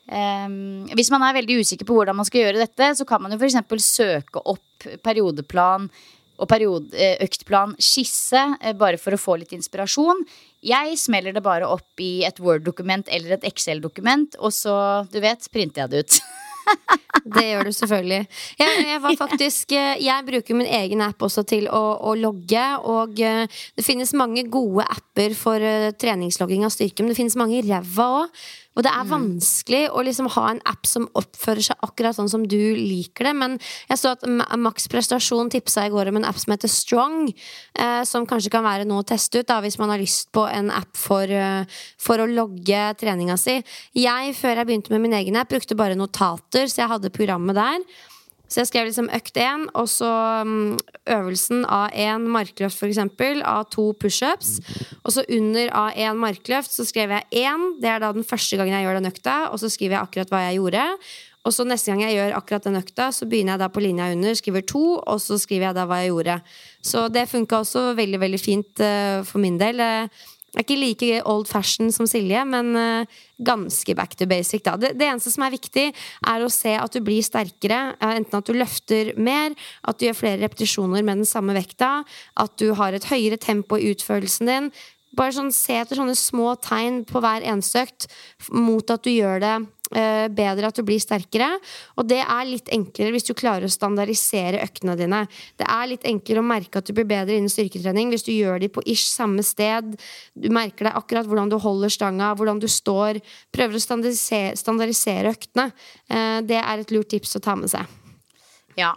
[0.06, 3.34] Um, hvis man er veldig usikker på hvordan man skal gjøre dette, så kan man
[3.34, 3.58] jo f.eks.
[3.82, 5.88] søke opp periodeplan
[6.36, 10.24] og periode, eh, øktplan skisse, eh, bare for å få litt inspirasjon.
[10.66, 14.74] Jeg smeller det bare opp i et Word-dokument eller et Excel-dokument, og så,
[15.12, 16.18] du vet, printer jeg det ut.
[17.36, 18.20] det gjør du selvfølgelig.
[18.58, 22.66] Jeg, jeg, faktisk, eh, jeg, bruker min egen app også til å, å, logge.
[22.90, 25.62] Og det finnes mange gode apper for
[26.02, 28.46] treningslogging av styrke, men det finnes mange ræva òg.
[28.76, 29.12] Og det er mm.
[29.12, 33.34] vanskelig å liksom ha en app som oppfører seg akkurat sånn som du liker det.
[33.40, 33.56] Men
[33.88, 34.26] jeg så at
[34.60, 37.30] Max Prestasjon tipsa i går om en app som heter Strong.
[37.76, 40.44] Eh, som kanskje kan være noe å teste ut da, hvis man har lyst på
[40.50, 41.64] en app for, uh,
[42.00, 43.56] for å logge treninga si.
[43.96, 47.56] Jeg, før jeg begynte med min egen app, brukte bare notater, så jeg hadde programmet
[47.56, 47.80] der.
[48.46, 50.08] Så jeg skrev liksom økt én, og så
[50.46, 50.76] um,
[51.10, 53.00] øvelsen A1 markløft, f.eks.
[53.42, 54.52] A2 pushups.
[55.02, 57.72] Og så under A1 markløft så skrev jeg én.
[57.82, 59.38] Det er da den første gangen jeg gjør den økta.
[59.50, 60.86] Og så skriver jeg akkurat hva jeg gjorde.
[61.46, 64.08] Og så neste gang jeg gjør akkurat den økta, så begynner jeg da på linja
[64.10, 66.40] under, skriver to, og så skriver jeg da hva jeg gjorde.
[66.82, 69.78] Så det funka også veldig, veldig fint uh, for min del.
[69.78, 70.26] Uh,
[70.56, 74.62] jeg er ikke like old fashion som Silje, men uh, ganske back to basic.
[74.64, 74.78] Da.
[74.80, 75.90] Det, det, eneste som er viktig,
[76.32, 77.92] er å se at du blir sterkere.
[78.00, 79.52] Uh, enten at du løfter mer,
[79.84, 82.00] at du gjør flere repetisjoner med den samme vekta,
[82.40, 84.72] at du har et høyere tempo i utførelsen din.
[85.16, 88.08] Bare sånn, Se etter sånne små tegn på hver eneste økt
[88.48, 91.48] mot at du gjør det Eh, bedre, at du blir sterkere.
[91.96, 95.22] Og det er litt enklere hvis du klarer å standardisere øktene dine.
[95.58, 98.60] Det er litt enklere å merke at du blir bedre innen styrketrening hvis du gjør
[98.62, 99.94] de på ish samme sted.
[100.34, 103.20] Du merker deg akkurat hvordan du holder stanga, hvordan du står.
[103.54, 105.70] Prøver å standardisere, standardisere øktene.
[106.10, 107.86] Eh, det er et lurt tips å ta med seg.
[108.76, 108.92] Ja,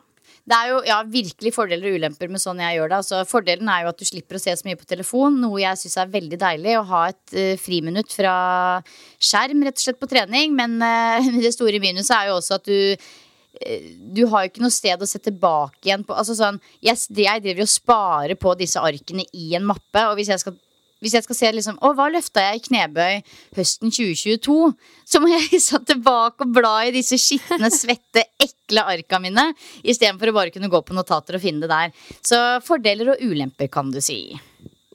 [0.50, 3.00] det er jo ja, virkelig fordeler og ulemper med sånn jeg gjør det.
[3.04, 5.78] Altså, fordelen er jo at du slipper å se så mye på telefon, noe jeg
[5.78, 6.76] syns er veldig deilig.
[6.80, 8.34] Å ha et uh, friminutt fra
[9.22, 10.56] skjerm rett og slett på trening.
[10.58, 14.64] Men uh, det store minuset er jo også at du uh, du har jo ikke
[14.66, 16.18] noe sted å se tilbake igjen på.
[16.18, 20.08] Altså sånn, jeg, jeg driver jo og sparer på disse arkene i en mappe.
[20.08, 20.58] Og hvis jeg skal
[21.04, 23.22] hvis jeg skal se liksom, å, hva løfta jeg i knebøy
[23.58, 24.58] høsten 2022,
[25.08, 29.50] så må jeg liksom tilbake og bla i disse skitne, svette, ekle arka mine,
[29.84, 31.96] istedenfor å bare kunne gå på notater og finne det der.
[32.26, 34.22] Så fordeler og ulemper, kan du si.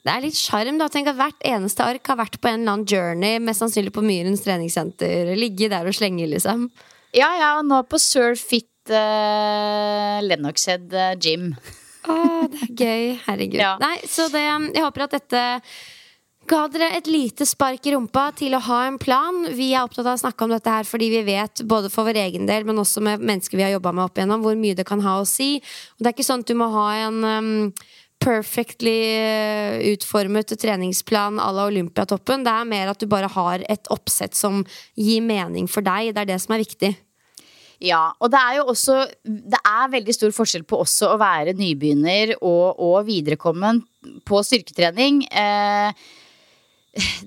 [0.05, 0.77] Det er litt sjarm.
[0.93, 4.03] Tenk at hvert eneste ark har vært på en eller annen journey, mest sannsynlig på
[4.05, 5.33] Myrens treningssenter.
[5.33, 6.67] Ligge der og slenge, liksom.
[7.15, 11.55] Ja, ja, og nå på Surfit uh, Lennoxhead uh, Gym.
[12.05, 13.05] Å, det er gøy.
[13.25, 13.59] Herregud.
[13.61, 13.75] Ja.
[13.81, 15.43] Nei, så det, jeg håper at dette
[16.45, 19.45] ga dere et lite spark i rumpa til å ha en plan.
[19.57, 22.19] Vi er opptatt av å snakke om dette her fordi vi vet, både for vår
[22.27, 24.85] egen del, men også med mennesker vi har jobba med opp igjennom, hvor mye det
[24.87, 25.55] kan ha å si.
[25.95, 27.55] Og det er ikke sånn at du må ha en um,
[28.21, 32.45] perfectly uh, utformet treningsplan à la Olympiatoppen.
[32.45, 34.61] Det er mer at du bare har et oppsett som
[34.93, 36.13] gir mening for deg.
[36.13, 36.93] Det er det som er viktig.
[37.85, 41.55] Ja, og det er jo også Det er veldig stor forskjell på også å være
[41.57, 43.83] nybegynner og, og viderekommen
[44.25, 45.25] på styrketrening.
[45.29, 46.05] Eh,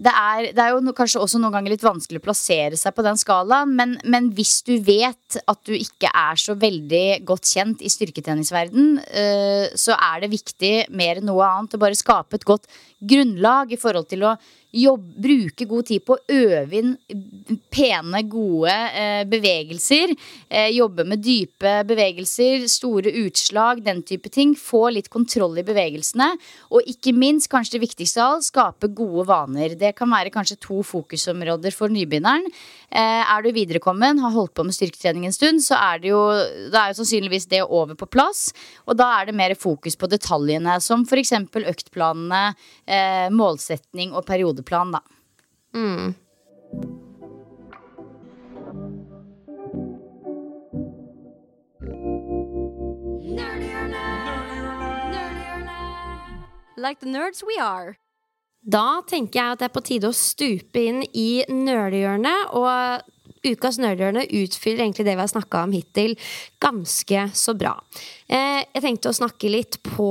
[0.00, 3.04] det er, det er, jo kanskje også noen ganger litt vanskelig å plassere seg på
[3.04, 7.84] den skalaen, men, men hvis du vet at du ikke er så veldig godt kjent
[7.84, 12.48] i styrketreningsverden, uh, så er det viktig mer enn noe annet å bare skape et
[12.48, 12.64] godt
[12.98, 14.38] grunnlag i forhold til å
[14.72, 16.92] jobb, bruke god tid på å øve inn
[17.72, 20.12] pene, gode eh, bevegelser.
[20.48, 24.54] Eh, jobbe med dype bevegelser, store utslag, den type ting.
[24.58, 26.30] Få litt kontroll i bevegelsene.
[26.72, 29.76] Og ikke minst, kanskje det viktigste av alt, skape gode vaner.
[29.78, 32.48] Det kan være kanskje to fokusområder for nybegynneren.
[32.88, 36.20] Eh, er du viderekommen, har holdt på med styrketrening en stund, så er det jo,
[36.72, 38.46] det er jo sannsynligvis det over på plass.
[38.88, 41.34] Og da er det mer fokus på detaljene, som f.eks.
[41.68, 42.54] øktplanene,
[42.88, 45.00] eh, målsetning og periode periodeplan, da.
[45.74, 46.14] Mm.
[56.76, 57.96] Like the nerds we are.
[58.62, 62.54] Da tenker jeg at det er på tide å stupe inn i nerdehjørnet.
[62.54, 63.02] Og
[63.52, 66.16] ukas Nerdhjørne utfyller egentlig det vi har snakka om hittil,
[66.62, 67.74] ganske så bra.
[68.28, 70.08] Eh, jeg tenkte å snakke litt på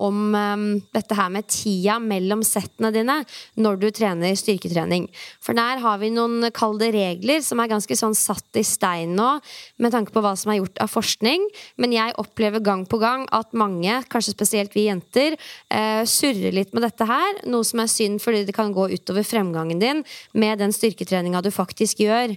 [0.00, 0.62] om um,
[0.94, 3.18] dette her med tida mellom settene dine
[3.60, 5.10] når du trener styrketrening.
[5.42, 9.34] For der har vi noen kalde regler som er ganske sånn satt i stein nå,
[9.76, 11.44] med tanke på hva som er gjort av forskning.
[11.76, 15.36] Men jeg opplever gang på gang at mange, kanskje spesielt vi jenter,
[15.74, 17.42] uh, surrer litt med dette her.
[17.52, 20.00] Noe som er synd fordi det kan gå utover fremgangen din
[20.32, 22.32] med den styrketreninga du faktisk gjør.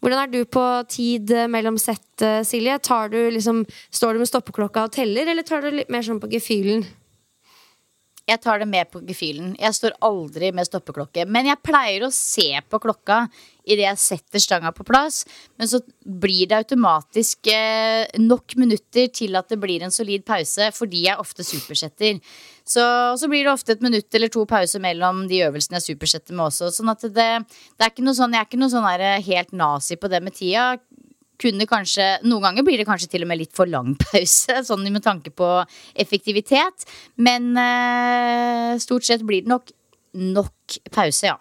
[0.00, 2.06] Hvordan er du på tid mellom sett,
[2.46, 2.78] Silje?
[3.12, 6.30] Du liksom, står du med stoppeklokka og teller, eller tar du litt mer sånn på
[6.32, 6.86] gefühlen?
[8.30, 9.54] Jeg tar det med på gefühlen.
[9.58, 11.26] Jeg står aldri med stoppeklokke.
[11.26, 13.24] Men jeg pleier å se på klokka
[13.70, 15.24] idet jeg setter stanga på plass.
[15.58, 20.70] Men så blir det automatisk eh, nok minutter til at det blir en solid pause,
[20.76, 22.20] fordi jeg ofte supersetter.
[22.70, 22.84] Så,
[23.18, 26.50] så blir det ofte et minutt eller to pause mellom de øvelsene jeg supersetter med
[26.50, 26.70] også.
[26.74, 27.30] Sånn at det,
[27.74, 28.88] det er ikke noe sånn, jeg er ikke noe sånn
[29.26, 30.76] helt nazi på det med tida
[31.40, 34.86] kunne kanskje Noen ganger blir det kanskje til og med litt for lang pause, sånn
[34.88, 35.50] med tanke på
[35.94, 36.88] effektivitet.
[37.16, 39.74] Men eh, stort sett blir det nok
[40.10, 41.36] nok pause, ja.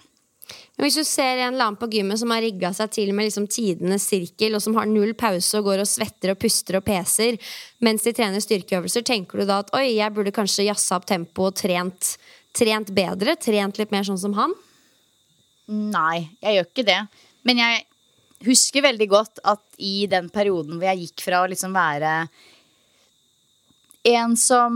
[0.77, 3.27] Men hvis du ser en eller annen på gymmet som har rigga seg til med
[3.27, 6.85] liksom tidenes sirkel, og som har null pause og går og svetter og puster og
[6.87, 7.37] peser
[7.85, 11.51] mens de trener styrkeøvelser, tenker du da at oi, jeg burde kanskje jazza opp tempoet
[11.51, 12.13] og trent,
[12.57, 13.35] trent bedre?
[13.41, 14.55] Trent litt mer sånn som han?
[15.69, 16.99] Nei, jeg gjør ikke det.
[17.45, 17.85] Men jeg
[18.45, 22.13] husker veldig godt at i den perioden hvor jeg gikk fra å liksom være
[24.09, 24.75] en som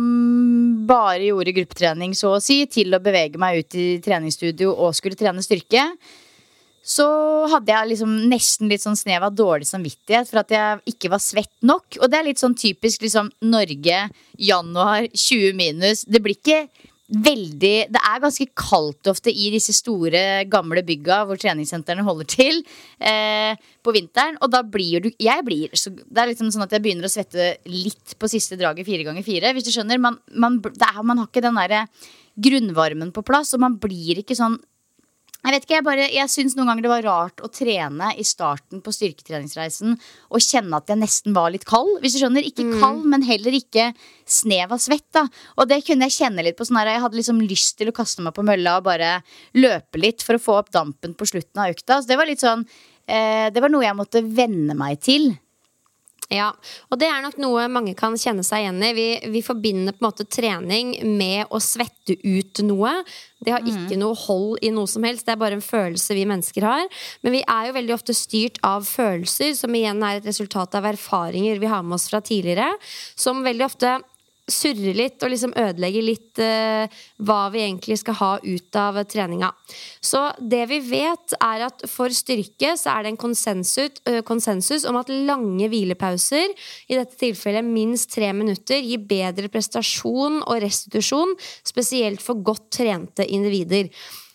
[0.87, 5.17] bare gjorde gruppetrening, så å si, til å bevege meg ut i treningsstudio og skulle
[5.19, 5.85] trene styrke,
[6.83, 7.07] så
[7.47, 11.21] hadde jeg liksom nesten litt sånn snev av dårlig samvittighet for at jeg ikke var
[11.23, 11.95] svett nok.
[12.01, 14.01] Og det er litt sånn typisk liksom Norge,
[14.35, 16.03] januar, 20 minus.
[16.03, 16.65] Det blir ikke
[17.13, 22.61] veldig Det er ganske kaldt ofte i disse store, gamle bygga hvor treningssentrene holder til
[22.99, 23.53] eh,
[23.83, 24.39] på vinteren.
[24.41, 27.13] Og da blir du Jeg blir så, Det er liksom sånn at jeg begynner å
[27.13, 29.53] svette litt på siste draget fire ganger fire.
[29.53, 30.01] Hvis du skjønner.
[30.03, 31.85] Man, man, er, man har ikke den derre
[32.33, 34.57] grunnvarmen på plass, og man blir ikke sånn
[35.43, 38.23] jeg vet ikke, jeg, bare, jeg syns noen ganger det var rart å trene i
[38.23, 41.97] starten på styrketreningsreisen og kjenne at jeg nesten var litt kald.
[41.99, 42.77] Hvis du skjønner, Ikke mm.
[42.79, 43.89] kald, men heller ikke
[44.23, 45.07] snev av svett.
[45.11, 45.25] da
[45.59, 46.67] Og det kunne jeg kjenne litt på.
[46.67, 49.17] sånn her Jeg hadde liksom lyst til å kaste meg på mølla og bare
[49.59, 51.99] løpe litt for å få opp dampen på slutten av økta.
[51.99, 52.63] Så det var litt sånn
[53.07, 55.33] eh, Det var noe jeg måtte venne meg til.
[56.33, 56.47] Ja,
[56.89, 58.91] og det er nok noe mange kan kjenne seg igjen i.
[58.97, 62.95] Vi, vi, forbinder på en måte trening med å svette ut noe.
[63.43, 64.01] Det har ikke mm.
[64.01, 65.27] noe hold i noe som helst.
[65.27, 66.87] Det er bare en følelse vi mennesker har.
[67.21, 70.89] Men vi er jo veldig ofte styrt av følelser, som igjen er et resultat av
[70.93, 72.71] erfaringer vi har med oss fra tidligere.
[73.19, 73.99] Som veldig ofte
[74.49, 76.91] surre litt og liksom ødelegge litt eh,
[77.23, 79.49] hva vi egentlig skal ha ut av treninga.
[80.03, 84.83] Så det vi vet, er at for styrke så er det en konsensus, uh, konsensus
[84.89, 86.51] om at lange hvilepauser,
[86.91, 93.25] i dette tilfellet minst tre minutter, gir bedre prestasjon og restitusjon, spesielt for godt trente
[93.27, 93.89] individer.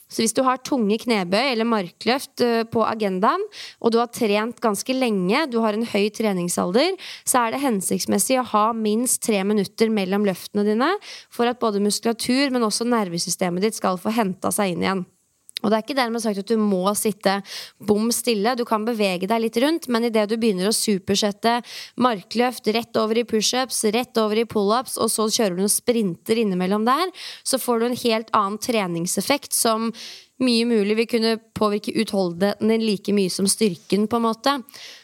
[0.09, 3.45] Så hvis du har tunge knebøy eller markløft eh, på agendaen,
[3.81, 6.97] og du har trent ganske lenge, du har en høy treningsalder,
[7.29, 10.95] så er det hensiktsmessig å ha minst tre minutter mellom løftene dine
[11.29, 15.07] for at både muskulatur, men også nervesystemet ditt skal få henta seg inn igjen.
[15.63, 17.39] Og det er ikke dermed sagt at du må sitte
[17.83, 18.55] bom stille.
[18.59, 21.59] Du kan bevege deg litt rundt, men idet du begynner å supersette
[21.99, 26.39] markløft rett over i pushups, rett over i pullups, og så kjører du noen sprinter
[26.39, 27.11] innimellom der,
[27.43, 29.91] så får du en helt annen treningseffekt som
[30.39, 34.55] mye mulig vil kunne påvirke utholdenheten din like mye som styrken, på en måte.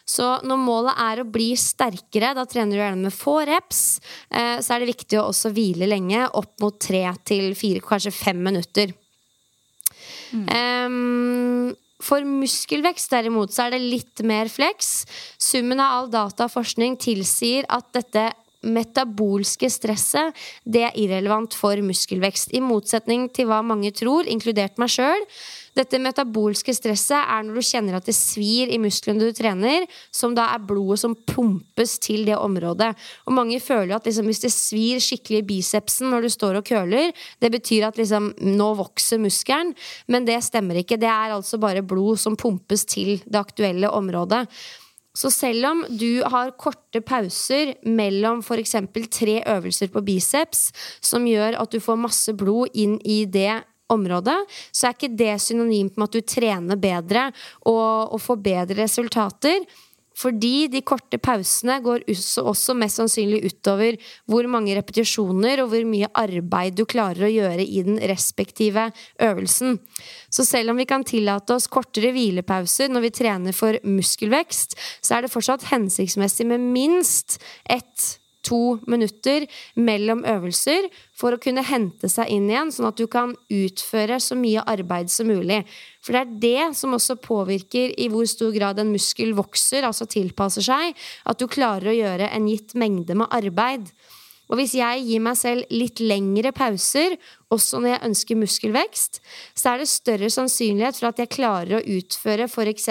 [0.07, 3.83] Så når målet er å bli sterkere, da trener du gjerne med få reps,
[4.31, 8.15] eh, så er det viktig å også hvile lenge, opp mot tre til fire, kanskje
[8.15, 8.95] fem minutter.
[10.35, 11.75] Um,
[12.05, 15.05] for muskelvekst derimot så er det litt mer flex.
[15.41, 18.33] Summen av all data og forskning tilsier at dette
[18.65, 22.55] metabolske stresset det er irrelevant for muskelvekst.
[22.57, 25.27] I motsetning til hva mange tror, inkludert meg sjøl.
[25.75, 30.37] Dette metabolske stresset er når du kjenner at det svir i musklene du trener, som
[30.37, 32.93] da er blodet som pumpes til det området.
[33.27, 36.69] Og mange føler at liksom, hvis det svir skikkelig i bicepsen når du står og
[36.69, 37.11] køler,
[37.43, 39.75] det betyr at liksom, nå vokser muskelen.
[40.07, 41.01] Men det stemmer ikke.
[41.01, 44.47] Det er altså bare blod som pumpes til det aktuelle området.
[45.15, 48.75] Så selv om du har korte pauser mellom f.eks.
[49.15, 50.73] tre øvelser på biceps,
[51.03, 53.63] som gjør at du får masse blod inn i det
[53.93, 54.37] området,
[54.73, 57.29] så er ikke det synonymt med at du trener bedre
[57.67, 59.67] og, og får bedre resultater.
[60.15, 62.05] Fordi de korte pausene går
[62.39, 63.97] også mest sannsynlig utover
[64.31, 68.87] hvor mange repetisjoner og hvor mye arbeid du klarer å gjøre i den respektive
[69.19, 69.81] øvelsen.
[70.31, 75.19] Så selv om vi kan tillate oss kortere hvilepauser når vi trener for muskelvekst, så
[75.19, 78.15] er det fortsatt hensiktsmessig med minst ett
[78.45, 83.35] to minutter mellom øvelser for å kunne hente seg inn igjen, sånn at du kan
[83.53, 85.63] utføre så mye arbeid som mulig.
[86.05, 90.09] For det er det som også påvirker i hvor stor grad en muskel vokser, altså
[90.11, 90.93] tilpasser seg,
[91.25, 93.89] at du klarer å gjøre en gitt mengde med arbeid.
[94.53, 97.17] Og hvis jeg gir meg selv litt lengre pauser,
[97.55, 99.21] også når jeg ønsker muskelvekst,
[99.57, 102.91] så er det større sannsynlighet for at jeg klarer å utføre f.eks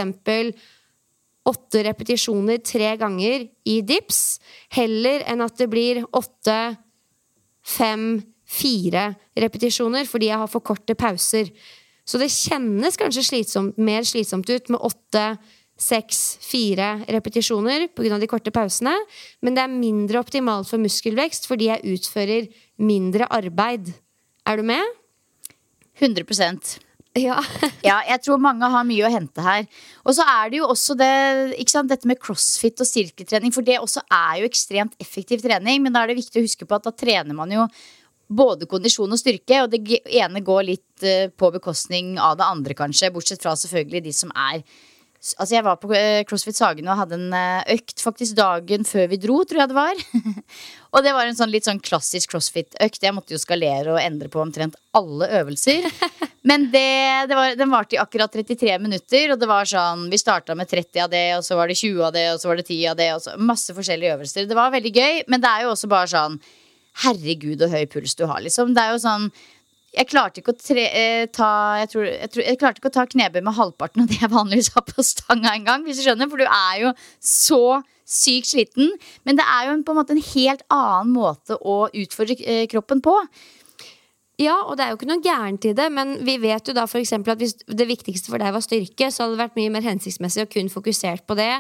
[1.50, 4.40] åtte repetisjoner tre ganger i dips,
[4.76, 6.60] heller enn at det blir åtte,
[7.64, 11.50] fem, fire repetisjoner fordi jeg har for korte pauser.
[12.04, 15.26] Så det kjennes kanskje slitsomt, mer slitsomt ut med åtte,
[15.80, 18.20] seks, fire repetisjoner pga.
[18.20, 18.94] de korte pausene,
[19.42, 23.94] men det er mindre optimalt for muskelvekst fordi jeg utfører mindre arbeid.
[24.46, 24.84] Er du med?
[26.00, 26.26] 100
[27.20, 27.38] Ja.
[27.84, 29.66] Ja, jeg tror mange har mye å hente her.
[30.08, 31.10] Og så er det jo også det,
[31.70, 35.84] sant, dette med crossfit og styrketrening, for det også er jo ekstremt effektiv trening.
[35.84, 37.68] Men da er det viktig å huske på at da trener man jo
[38.34, 42.78] både kondisjon og styrke, og det ene går litt eh, på bekostning av det andre,
[42.78, 43.12] kanskje.
[43.14, 44.64] Bortsett fra selvfølgelig de som er
[45.40, 49.08] Altså Jeg var på eh, CrossFit Sagen og hadde en eh, økt faktisk dagen før
[49.14, 50.02] vi dro, tror jeg det var.
[50.94, 53.00] og det var en sånn litt sånn klassisk CrossFit-økt.
[53.06, 55.88] Jeg måtte jo skalere og endre på omtrent alle øvelser.
[56.50, 56.90] Men det,
[57.32, 60.68] det var, den varte i akkurat 33 minutter, og det var sånn Vi starta med
[60.68, 62.84] 30 av det, og så var det 20 av det, og så var det 10
[62.92, 64.52] av det, og så masse forskjellige øvelser.
[64.52, 66.38] Det var veldig gøy, men det er jo også bare sånn
[67.02, 68.76] Herregud, og høy puls du har, liksom.
[68.76, 69.32] Det er jo sånn
[69.94, 71.50] jeg klarte ikke å tre, eh, ta
[71.84, 74.34] jeg, tror, jeg, tror, jeg, klarte ikke å ta knebøy med halvparten av det jeg
[74.34, 75.84] vanligvis har på stanga engang.
[75.86, 77.64] Hvis du skjønner, for du er jo så
[78.10, 78.94] sykt sliten.
[79.28, 82.66] Men det er jo en, på en måte en helt annen måte å utfordre eh,
[82.72, 83.16] kroppen på.
[84.42, 86.88] Ja, og det er jo ikke noe gærent i det, men vi vet jo da
[86.90, 89.86] for at hvis det viktigste for deg var styrke, så hadde det vært mye mer
[89.86, 91.52] hensiktsmessig å kun fokusert på det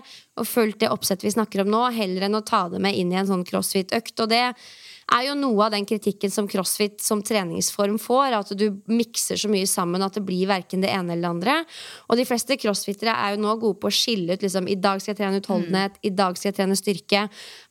[0.41, 3.13] og fulgt det oppsettet vi snakker om nå, heller enn å ta det med inn
[3.13, 4.17] i en sånn crossfit-økt.
[4.25, 4.41] Og det
[5.12, 8.36] er jo noe av den kritikken som crossfit som treningsform får.
[8.38, 11.58] At du mikser så mye sammen at det blir verken det ene eller det andre.
[12.08, 15.04] Og de fleste crossfittere er jo nå gode på å skille ut liksom, i dag
[15.04, 16.08] skal jeg trene utholdenhet, mm.
[16.10, 17.26] i dag skal jeg trene styrke.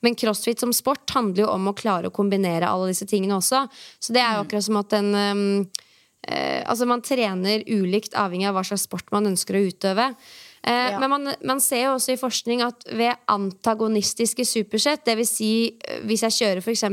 [0.05, 3.65] Men crossfit som sport handler jo om å klare å kombinere alle disse tingene også.
[3.99, 4.47] Så det er jo mm.
[4.47, 5.45] akkurat som at en um,
[6.29, 10.13] eh, Altså man trener ulikt avhengig av hva slags sport man ønsker å utøve.
[10.63, 10.99] Eh, ja.
[11.03, 15.35] Men man, man, ser jo også i forskning at ved antagonistiske supersett, dvs.
[15.41, 15.53] Si,
[15.83, 16.85] eh, hvis jeg kjører f.eks.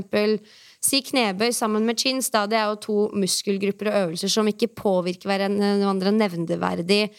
[0.80, 4.72] Si knebøy sammen med chins, da, det er jo to muskelgrupper og øvelser som ikke
[4.80, 7.10] påvirker hverandre nevneverdig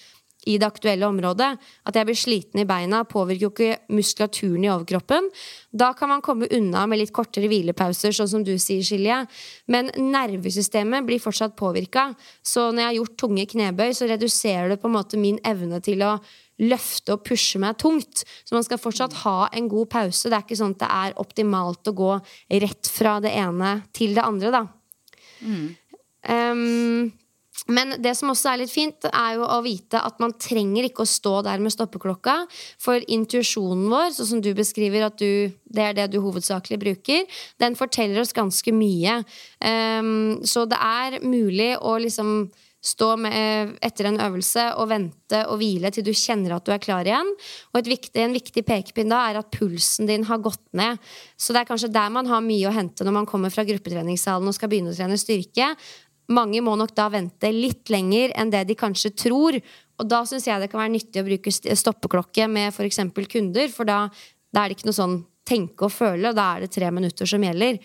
[0.48, 1.50] i det aktuelle området.
[1.88, 5.28] At jeg blir sliten i beina, påvirker jo ikke muskulaturen i overkroppen.
[5.70, 9.22] Da kan man komme unna med litt kortere hvilepauser, sånn som du sier, Silje.
[9.70, 12.10] Men nervesystemet blir fortsatt påvirka.
[12.42, 15.82] Så når jeg har gjort tunge knebøy, så reduserer det på en måte min evne
[15.84, 16.16] til å
[16.60, 18.24] løfte og pushe meg tungt.
[18.44, 20.28] Så man skal fortsatt ha en god pause.
[20.28, 22.12] Det er ikke sånn at det er optimalt å gå
[22.64, 24.66] rett fra det ene til det andre, da.
[25.40, 25.68] Mm.
[26.20, 27.12] Um,
[27.68, 31.04] men det som også er litt fint, er jo å vite at man trenger ikke
[31.04, 32.36] å stå der med stoppeklokka.
[32.80, 37.28] For intuisjonen vår, sånn som du beskriver at du, det er det du hovedsakelig bruker,
[37.60, 39.20] den forteller oss ganske mye.
[39.60, 42.50] Um, så det er mulig å liksom
[42.80, 46.80] stå med, etter en øvelse og vente og hvile til du kjenner at du er
[46.80, 47.28] klar igjen.
[47.74, 51.00] Og viktig, en viktig pekepinn da er at pulsen din har gått ned.
[51.36, 54.48] Så det er kanskje der man har mye å hente når man kommer fra gruppetreningssalen
[54.48, 55.74] og skal begynne å trene styrke.
[56.30, 59.58] Mange må nok da vente litt lenger enn det de kanskje tror.
[60.00, 63.02] Og da syns jeg det kan være nyttig å bruke stoppeklokke med f.eks.
[63.28, 64.04] kunder, for da,
[64.52, 65.18] da, er det ikke noe sånn
[65.50, 67.80] tenke og føle, da er det tre minutter som gjelder.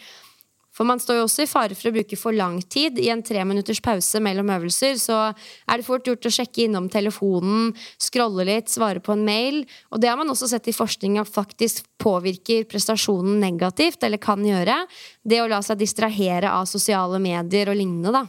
[0.76, 3.00] For man står jo også i fare for å bruke for lang tid.
[3.00, 7.72] I en treminutters pause mellom øvelser så er det fort gjort å sjekke innom telefonen,
[8.02, 9.62] scrolle litt, svare på en mail.
[9.96, 14.44] Og det har man også sett i forskning at faktisk påvirker prestasjonen negativt, eller kan
[14.44, 14.82] gjøre.
[15.24, 18.26] Det å la seg distrahere av sosiale medier og lignende, da.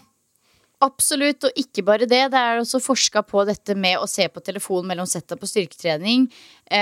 [0.84, 2.20] Absolutt, og ikke bare det.
[2.34, 6.26] Det er også forska på dette med å se på telefonen mellom setup og styrketrening,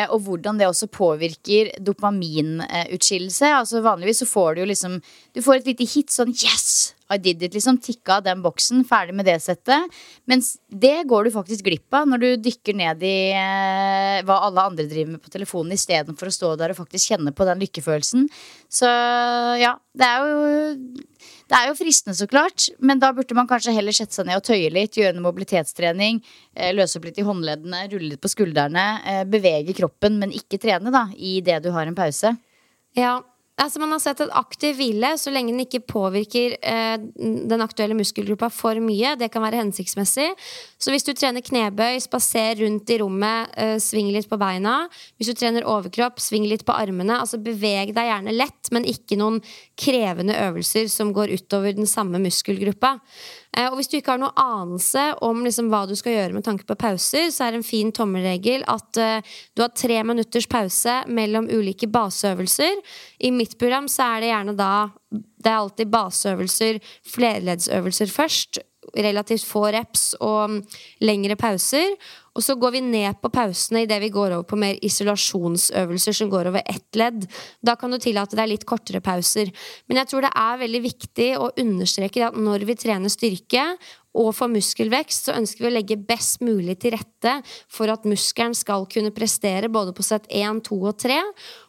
[0.08, 3.50] og hvordan det også påvirker dopaminutskillelse.
[3.60, 5.00] Altså Vanligvis så får du jo liksom
[5.34, 6.94] Du får et lite hit sånn Yes!
[7.12, 7.78] I did it, liksom.
[7.78, 8.84] Tikka av den boksen.
[8.88, 9.92] Ferdig med det settet.
[10.30, 14.64] Mens det går du faktisk glipp av når du dykker ned i eh, hva alle
[14.70, 18.28] andre driver med på telefonen, istedenfor å stå der og faktisk kjenne på den lykkefølelsen.
[18.72, 18.88] Så
[19.60, 21.04] ja, det er jo
[21.44, 24.40] det er jo fristende, så klart, men da burde man kanskje heller sette seg ned
[24.40, 26.22] og tøye litt, gjøre noe mobilitetstrening,
[26.56, 29.22] eh, løse opp litt i håndleddene, rulle litt på skuldrene, eh,
[29.76, 32.34] kroppen, men ikke trene, da, i det du har en pause.
[32.94, 33.18] Ja,
[33.54, 37.94] Altså Man har sett at aktiv hvile, så lenge den ikke påvirker eh, den aktuelle
[37.94, 40.26] muskelgruppa for mye, det kan være hensiktsmessig.
[40.82, 44.88] Så hvis du trener knebøy, spaser rundt i rommet, eh, sving litt på beina.
[45.14, 47.20] Hvis du trener overkropp, sving litt på armene.
[47.20, 49.38] Altså Beveg deg gjerne lett, men ikke noen
[49.78, 52.96] krevende øvelser som går utover den samme muskelgruppa.
[53.54, 56.46] Eh, og hvis du ikke har noe anelse om liksom hva du skal gjøre med
[56.46, 60.96] tanke på pauser, så er en fin tommelregel at uh, du har tre minutters pause
[61.06, 62.82] mellom ulike baseøvelser.
[63.26, 64.74] I mitt program så er det gjerne da
[65.14, 66.78] Det er alltid baseøvelser,
[67.14, 68.62] flerleddsøvelser først.
[68.94, 70.60] Relativt få reps og um,
[71.02, 71.94] lengre pauser.
[72.34, 76.30] Og så går vi ned på pausene idet vi går over på mer isolasjonsøvelser som
[76.32, 77.28] går over ett ledd.
[77.62, 79.52] Da kan du tillate deg litt kortere pauser.
[79.86, 83.68] Men jeg tror det er veldig viktig å understreke at når vi trener styrke
[84.14, 87.38] og for muskelvekst, så ønsker vi å legge best mulig til rette
[87.70, 91.18] for at muskelen skal kunne prestere både på sett 1, 2 og 3.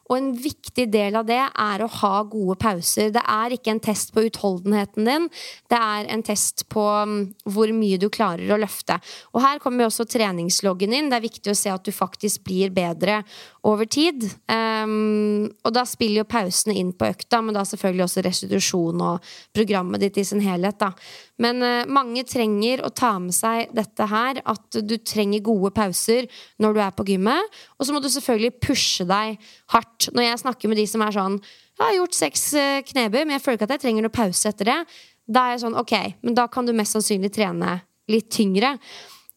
[0.06, 3.10] Og en viktig del av det er å ha gode pauser.
[3.16, 5.28] Det er ikke en test på utholdenheten din,
[5.72, 7.16] det er en test på um,
[7.50, 9.00] hvor mye du klarer å løfte.
[9.34, 11.10] Og her kommer også treningsloggen inn.
[11.10, 13.22] Det er viktig å se at du faktisk blir bedre
[13.66, 14.28] over tid.
[14.52, 19.34] Um, og da spiller jo pausene inn på økta, men da selvfølgelig også restitusjon og
[19.56, 20.78] programmet ditt i sin helhet.
[20.82, 20.94] da.
[21.42, 26.30] Men uh, mange trenger å ta med seg dette her, at du trenger gode pauser
[26.64, 27.58] når du er på gymmet.
[27.76, 29.42] Og så må du selvfølgelig pushe deg
[29.74, 30.10] hardt.
[30.16, 31.40] Når jeg snakker med de som er sånn
[31.76, 34.48] Jeg har gjort seks uh, knebøy, men jeg føler ikke at jeg trenger noe pause
[34.52, 34.80] etter det.
[35.26, 37.80] Da er jeg sånn, ok, men da kan du mest sannsynlig trene
[38.12, 38.76] litt tyngre.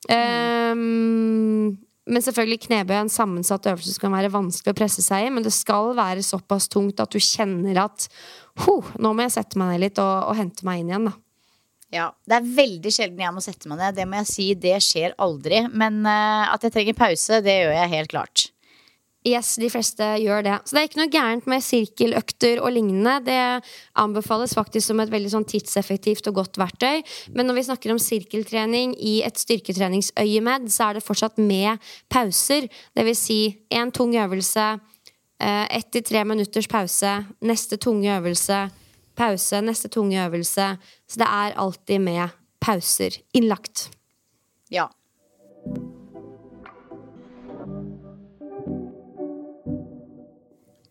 [0.07, 1.75] Um,
[2.09, 5.33] men selvfølgelig knebøy er en sammensatt øvelse som kan være vanskelig å presse seg i.
[5.33, 8.07] Men det skal være såpass tungt at du kjenner at
[8.99, 11.11] nå må jeg sette meg ned litt og, og hente meg inn igjen.
[11.11, 11.17] da
[11.95, 13.97] ja, Det er veldig sjelden jeg må sette meg ned.
[13.97, 15.65] Det må jeg si, det skjer aldri.
[15.73, 18.49] Men uh, at jeg trenger pause, det gjør jeg helt klart.
[19.27, 20.55] Yes, de fleste gjør det.
[20.65, 23.17] Så det er ikke noe gærent med sirkeløkter og lignende.
[23.27, 23.39] Det
[23.99, 27.03] anbefales faktisk som et veldig sånn tidseffektivt og godt verktøy.
[27.35, 31.83] Men når vi snakker om sirkeltrening i et styrketreningsøyemed, så er det fortsatt med
[32.13, 32.69] pauser.
[32.95, 33.41] Det vil si
[33.75, 34.69] en tung øvelse,
[35.41, 38.69] eh, ett til tre minutters pause, neste tunge øvelse
[39.19, 40.71] pause, neste tunge øvelse.
[41.11, 43.89] Så det er alltid med pauser innlagt.
[44.73, 44.89] Ja.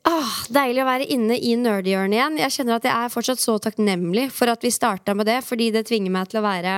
[0.08, 2.38] Ah, deilig å være inne i nerdhjørnet igjen.
[2.40, 5.68] Jeg kjenner at jeg er fortsatt så takknemlig for at vi starta med det, fordi
[5.76, 6.76] det tvinger meg til å være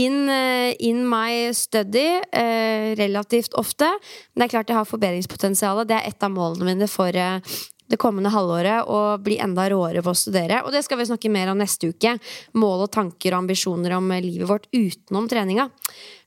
[0.00, 3.90] in, uh, in my study eh, relativt ofte.
[4.32, 5.84] Men det er klart jeg har forbedringspotensial.
[5.84, 7.58] Det er et av målene mine for uh,
[7.88, 10.62] det kommende halvåret og bli enda råere på å studere.
[10.64, 12.16] Og det skal vi snakke mer om neste uke.
[12.58, 15.68] Mål og tanker og ambisjoner om livet vårt utenom treninga.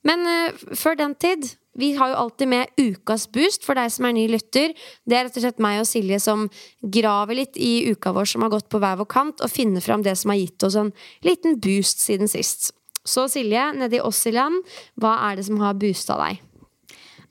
[0.08, 4.08] Men uh, før den tid vi har jo alltid med Ukas boost for deg som
[4.08, 4.74] er ny lytter.
[5.08, 6.50] Det er rett og slett meg og Silje som
[6.84, 10.04] graver litt i uka vår som har gått på hver vår kant, og finner fram
[10.04, 10.92] det som har gitt oss en
[11.24, 12.74] liten boost siden sist.
[13.08, 14.60] Så Silje, nede i oss i land,
[15.00, 16.44] hva er det som har boosta deg?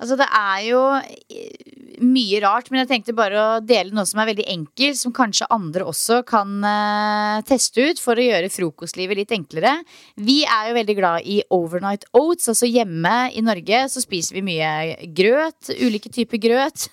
[0.00, 4.22] Altså, det er jo eh, mye rart, men jeg tenkte bare å dele noe som
[4.22, 9.20] er veldig enkelt, som kanskje andre også kan uh, teste ut for å gjøre frokostlivet
[9.20, 9.74] litt enklere.
[10.16, 14.46] Vi er jo veldig glad i overnight oats, altså hjemme i Norge så spiser vi
[14.48, 16.88] mye grøt, ulike typer grøt.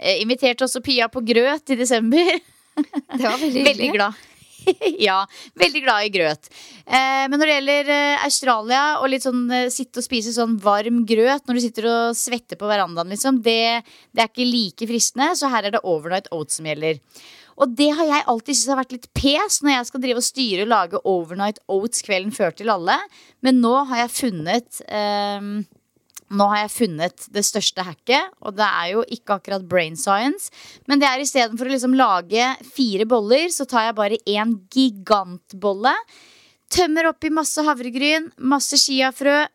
[0.00, 2.32] Uh, inviterte også Pia på grøt i desember.
[2.78, 3.66] Det var veldig.
[3.72, 4.24] Veldig glad.
[5.08, 5.22] ja,
[5.58, 6.50] veldig glad i grøt.
[6.84, 10.58] Eh, men når det gjelder eh, Australia og litt sånn eh, sitte og spise sånn
[10.62, 13.82] varm grøt når du sitter og svetter på verandaen, liksom, det,
[14.12, 15.32] det er ikke like fristende.
[15.38, 17.00] Så her er det overnight oats som gjelder.
[17.58, 20.26] Og det har jeg alltid syntes har vært litt pes når jeg skal drive og
[20.26, 22.94] styre og lage overnight oats kvelden før til alle.
[23.44, 25.50] Men nå har jeg funnet eh,
[26.28, 30.52] nå har jeg funnet det største hacket, og det er jo ikke akkurat brain science.
[30.88, 35.94] Men det er istedenfor å liksom lage fire boller, så tar jeg bare én gigantbolle.
[36.68, 39.46] Tømmer oppi masse havregryn, masse chiafrø.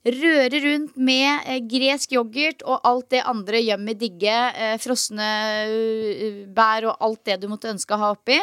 [0.00, 4.32] Rører rundt med eh, gresk yoghurt og alt det andre yummy digge.
[4.32, 5.26] Eh, frosne
[5.68, 8.38] uh, bær og alt det du måtte ønske å ha oppi.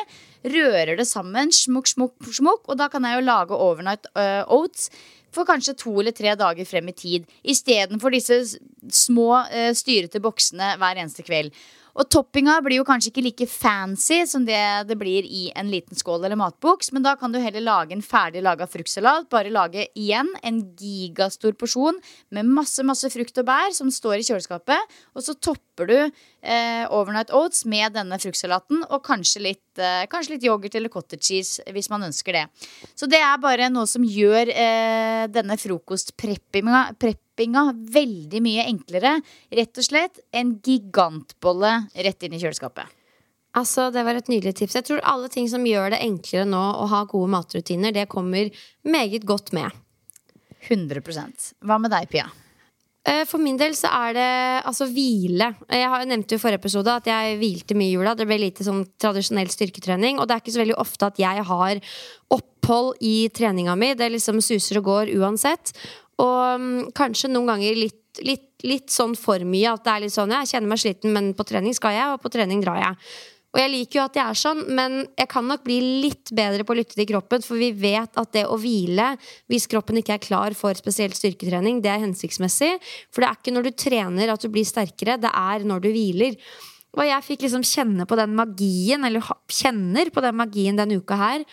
[0.45, 4.91] Rører det sammen, smukk, smukk, smukk, og da kan jeg jo lage overnight oats
[5.38, 7.27] for kanskje to eller tre dager frem i tid.
[7.45, 8.57] Istedenfor disse
[8.89, 11.55] små, uh, styrete boksene hver eneste kveld.
[11.97, 14.59] Og toppinga blir jo kanskje ikke like fancy som det
[14.89, 18.05] det blir i en liten skål eller matboks, men da kan du heller lage en
[18.05, 19.25] ferdig laga fruktsalat.
[19.33, 21.97] Bare lage igjen en gigastor porsjon
[22.29, 24.97] med masse masse frukt og bær som står i kjøleskapet.
[25.17, 25.33] Og så
[25.78, 26.11] topper du
[26.41, 31.21] eh, overnight oats med denne fruktsalaten og kanskje litt, eh, kanskje litt yoghurt eller cottage
[31.28, 32.45] cheese hvis man ønsker det.
[32.95, 39.19] Så det er bare noe som gjør eh, denne frokostpreppinga preppinga veldig mye enklere.
[39.53, 42.95] Rett og slett en gigantbolle rett inn i kjøleskapet.
[43.57, 44.75] Altså, Det var et nydelig tips.
[44.75, 48.51] Jeg tror alle ting som gjør det enklere nå å ha gode matrutiner, det kommer
[48.86, 49.71] meget godt med.
[50.67, 52.28] 100% Hva med deg, Pia?
[53.08, 54.32] Eh, for min del så er det
[54.68, 55.53] altså hvile.
[55.72, 58.16] Jeg nevnte jo i forrige episode at jeg hvilte mye i jula.
[58.18, 60.20] Det ble lite sånn tradisjonell styrketrening.
[60.20, 61.80] Og det er ikke så veldig ofte at jeg har
[62.36, 63.93] opphold i treninga mi.
[63.95, 65.72] Det liksom suser og går uansett.
[66.20, 69.78] Og um, kanskje noen ganger litt, litt, litt, sånn for mye.
[69.78, 72.24] At det er litt sånn jeg kjenner meg sliten, men på trening skal jeg, og
[72.26, 72.99] på trening drar jeg.
[73.55, 76.65] Og jeg liker jo at jeg er sånn, men jeg kan nok bli litt bedre
[76.67, 79.13] på å lytte til kroppen, for vi vet at det å hvile,
[79.49, 82.73] hvis kroppen ikke er klar for spesielt styrketrening, det er hensiktsmessig.
[83.09, 85.89] For det er ikke når du trener at du blir sterkere, det er når du
[85.93, 86.37] hviler.
[86.97, 91.17] Og jeg fikk liksom kjenne på den magien, eller kjenner på den magien denne uka
[91.19, 91.45] her.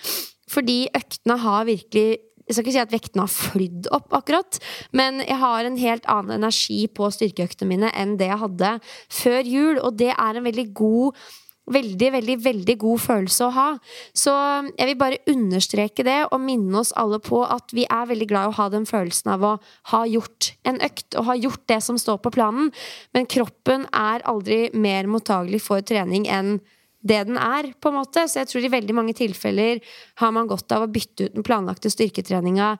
[0.50, 2.08] Fordi øktene har virkelig
[2.44, 4.58] jeg skal ikke si at vektene har flydd opp, akkurat,
[4.92, 8.72] men jeg har en helt annen energi på styrkeøktene mine enn det jeg hadde
[9.16, 11.22] før jul, og det er en veldig god
[11.64, 13.68] Veldig, veldig, veldig god følelse å ha.
[14.12, 14.32] Så
[14.76, 18.50] jeg vil bare understreke det og minne oss alle på at vi er veldig glad
[18.50, 19.54] i å ha den følelsen av å
[19.94, 22.68] ha gjort en økt og ha gjort det som står på planen.
[23.16, 26.58] Men kroppen er aldri mer mottagelig for trening enn
[27.04, 28.24] det den er, på en måte.
[28.28, 29.80] Så jeg tror i veldig mange tilfeller
[30.20, 32.74] har man godt av å bytte ut den planlagte styrketreninga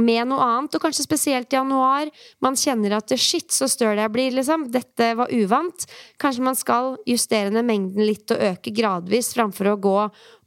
[0.00, 2.10] med noe annet, og kanskje spesielt i januar.
[2.42, 4.68] Man kjenner at shit, så støl jeg blir, liksom.
[4.74, 5.86] Dette var uvant.
[6.22, 9.98] Kanskje man skal justere ned mengden litt og øke gradvis framfor å gå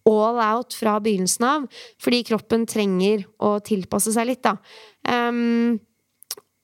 [0.08, 1.68] all out fra begynnelsen av.
[2.04, 4.58] Fordi kroppen trenger å tilpasse seg litt, da.
[5.08, 5.78] Um,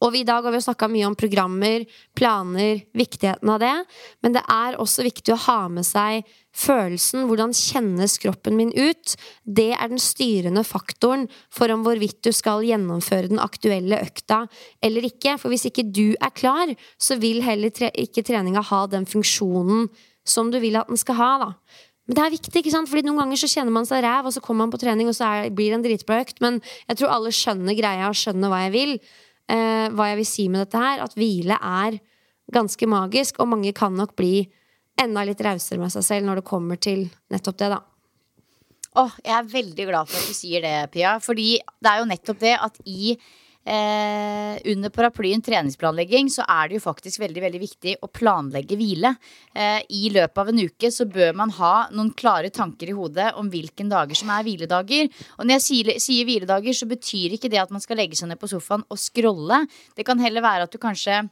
[0.04, 1.86] og i dag har vi snakka mye om programmer,
[2.18, 3.76] planer, viktigheten av det.
[4.24, 7.24] Men det er også viktig å ha med seg følelsen.
[7.30, 9.16] Hvordan kjennes kroppen min ut?
[9.44, 14.44] Det er den styrende faktoren for om hvorvidt du skal gjennomføre den aktuelle økta
[14.84, 15.38] eller ikke.
[15.40, 19.88] For hvis ikke du er klar, så vil heller tre ikke treninga ha den funksjonen
[20.28, 21.34] som du vil at den skal ha.
[21.48, 21.52] da.
[22.08, 22.90] Men det er viktig, ikke sant?
[22.92, 25.16] Fordi noen ganger så kjenner man seg ræv, og så kommer man på trening, og
[25.16, 26.42] så er, blir det en dritbra økt.
[26.44, 28.98] Men jeg tror alle skjønner greia og skjønner hva jeg vil
[29.52, 31.04] eh, hva jeg vil si med dette her.
[31.06, 32.00] At hvile er
[32.54, 34.44] ganske magisk, og mange kan nok bli
[35.00, 37.82] enda litt rausere med seg selv når det kommer til nettopp det, da.
[39.02, 41.16] Åh, jeg er veldig glad for at du sier det, Pia.
[41.24, 43.16] Fordi det er jo nettopp det at i
[43.64, 49.14] Eh, under paraplyen treningsplanlegging så er det jo faktisk veldig veldig viktig å planlegge hvile.
[49.56, 53.30] Eh, I løpet av en uke så bør man ha noen klare tanker i hodet
[53.40, 55.08] om hvilken dager som er hviledager.
[55.38, 58.32] Og når jeg sier, sier hviledager, så betyr ikke det at man skal legge seg
[58.32, 59.64] ned på sofaen og scrolle.
[59.96, 61.24] Det kan heller være at du kanskje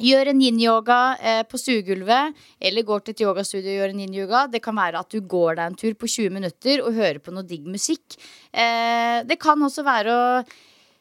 [0.00, 2.36] Gjør en yin-yoga eh, på stuegulvet,
[2.70, 4.46] eller går til et yogastudio og gjør en yin-yoga.
[4.48, 7.34] Det kan være at du går deg en tur på 20 minutter og hører på
[7.34, 8.16] noe digg musikk.
[8.48, 10.24] Eh, det kan også være å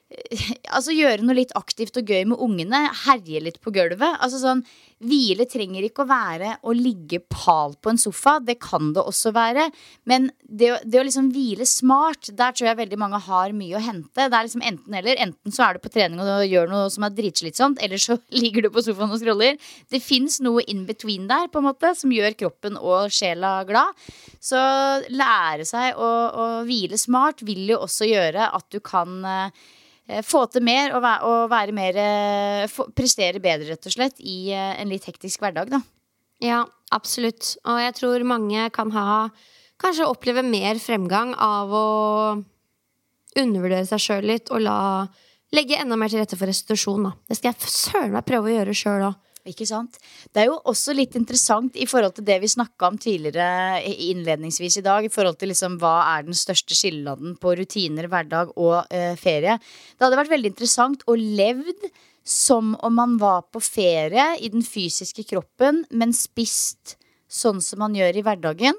[0.75, 2.87] Altså gjøre noe litt aktivt og gøy med ungene.
[3.05, 4.19] Herje litt på gulvet.
[4.23, 4.63] Altså sånn
[4.97, 8.39] Hvile trenger ikke å være å ligge pal på en sofa.
[8.41, 9.67] Det kan det også være.
[10.09, 13.83] Men det, det, å liksom hvile smart, der tror jeg veldig mange har mye å
[13.83, 14.25] hente.
[14.25, 15.19] Det er liksom enten eller.
[15.21, 18.65] Enten så er du på trening og gjør noe som er dritslitsomt, eller så ligger
[18.65, 19.61] du på sofaen og scroller.
[19.93, 23.93] Det fins noe in between der, på en måte, som gjør kroppen og sjela glad.
[24.41, 24.57] Så
[25.13, 29.73] lære seg å, å hvile smart vil jo også gjøre at du kan Eh,
[30.23, 31.03] få til mer og
[31.51, 35.81] være mer eh, Prestere bedre, rett og slett, i eh, en litt hektisk hverdag, da.
[36.43, 37.55] Ja, absolutt.
[37.67, 39.27] Og jeg tror mange kan ha
[39.77, 41.87] Kanskje oppleve mer fremgang av å
[43.37, 44.77] undervurdere seg sjøl litt og la
[45.53, 47.05] legge enda mer til rette for restitusjon.
[47.05, 47.11] Da.
[47.29, 49.19] Det skal jeg søren meg prøve å gjøre sjøl òg.
[49.47, 49.97] Ikke sant?
[50.33, 54.79] Det er jo også litt interessant i forhold til det vi snakka om tidligere innledningsvis
[54.81, 58.91] i dag, i forhold til liksom hva er den største skilleladden på rutiner, hverdag og
[58.91, 59.57] eh, ferie.
[59.95, 61.89] Det hadde vært veldig interessant å levd
[62.27, 66.97] som om man var på ferie i den fysiske kroppen, men spist
[67.31, 68.75] sånn som man gjør i hverdagen.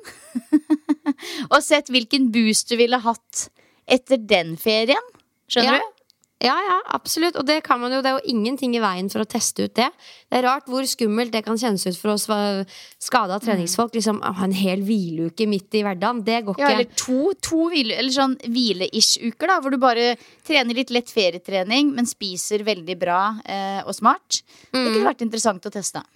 [1.53, 3.49] og sett hvilken boost du ville hatt
[3.89, 5.15] etter den ferien.
[5.49, 5.85] Skjønner ja.
[5.85, 5.98] du?
[6.39, 7.35] Ja, ja, absolutt.
[7.41, 9.75] Og det kan man jo, det er jo ingenting i veien for å teste ut
[9.75, 9.89] det.
[10.31, 12.29] Det er rart hvor skummelt det kan kjennes ut for oss
[13.03, 13.97] skada treningsfolk.
[13.99, 16.23] Liksom, å ha en hel hvileuke midt i hverdagen.
[16.27, 16.63] Det går ikke.
[16.63, 19.59] Ja, eller to, to hvile, eller sånn hvile-ish-uker, da.
[19.65, 20.13] Hvor du bare
[20.47, 24.45] trener litt lett ferietrening, men spiser veldig bra eh, og smart.
[24.71, 24.79] Mm.
[24.79, 26.07] Det kunne vært interessant å teste.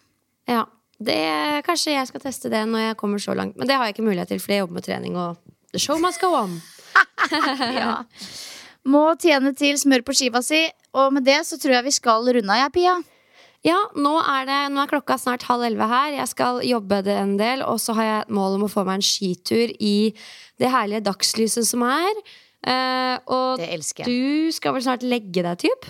[0.50, 0.62] Ja.
[1.02, 1.18] Det,
[1.66, 3.58] kanskje jeg skal teste det når jeg kommer så langt.
[3.58, 5.98] Men det har jeg ikke mulighet til, fordi jeg jobber med trening, og the show
[5.98, 6.60] must go on.
[7.74, 8.04] ja
[8.89, 10.64] må tjene til smør på skiva si.
[10.99, 12.97] Og med det så tror jeg vi skal runde av, jeg, Pia.
[13.62, 16.16] Ja, nå er, det, nå er klokka snart halv elleve her.
[16.16, 17.62] Jeg skal jobbe det en del.
[17.62, 19.97] Og så har jeg et mål om å få meg en skitur i
[20.61, 22.22] det herlige dagslyset som er.
[22.63, 23.63] Uh, og
[24.07, 25.87] du skal vel snart legge deg, typ?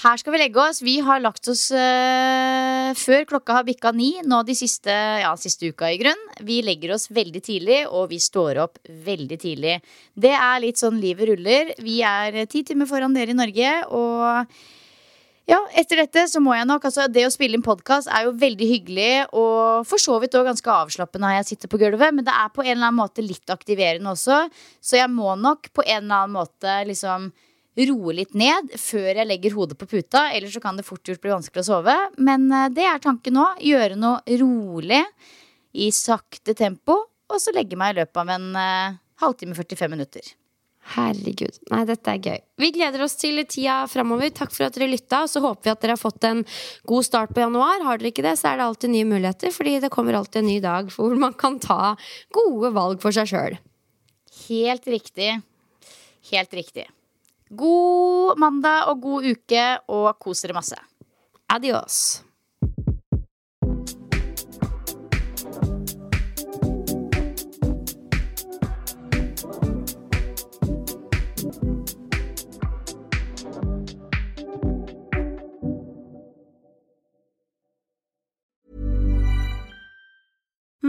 [0.00, 0.80] Her skal vi legge oss.
[0.80, 5.68] Vi har lagt oss uh, før klokka har bikka ni nå de siste, ja, siste
[5.68, 6.22] uka, i grunn.
[6.40, 9.76] Vi legger oss veldig tidlig, og vi står opp veldig tidlig.
[10.16, 11.74] Det er litt sånn livet ruller.
[11.84, 14.56] Vi er ti timer foran dere i Norge, og
[15.50, 18.34] ja, etter dette så må jeg nok altså Det å spille inn podkast er jo
[18.38, 22.24] veldig hyggelig og for så vidt òg ganske avslappende når jeg sitter på gulvet, men
[22.24, 24.44] det er på en eller annen måte litt aktiverende også,
[24.80, 27.32] så jeg må nok på en eller annen måte liksom
[27.76, 30.26] roe litt ned før jeg legger hodet på puta.
[30.34, 31.96] Ellers så kan det fort gjort bli vanskelig å sove.
[32.18, 33.46] Men eh, det er tanken nå.
[33.64, 35.04] Gjøre noe rolig.
[35.72, 36.98] i sakte tempo,
[37.32, 40.26] og så legge meg i løpet av en uh, halvtime 45 minutter.
[40.92, 41.56] Herregud.
[41.70, 42.40] Nei, dette er gøy.
[42.60, 44.28] Vi gleder oss til tida framover.
[44.34, 45.22] Takk for at dere lytta.
[45.24, 46.42] Og så håper vi at dere har fått en
[46.90, 47.84] god start på januar.
[47.86, 50.50] Har dere ikke det, så er det alltid nye muligheter, fordi det kommer alltid en
[50.50, 51.94] ny dag hvor man kan ta
[52.34, 53.60] gode valg for seg sjøl.
[54.48, 55.38] Helt riktig.
[56.32, 56.90] Helt riktig.
[57.52, 60.78] God mandag og god uke, og kos dere masse.
[61.52, 62.22] Adios.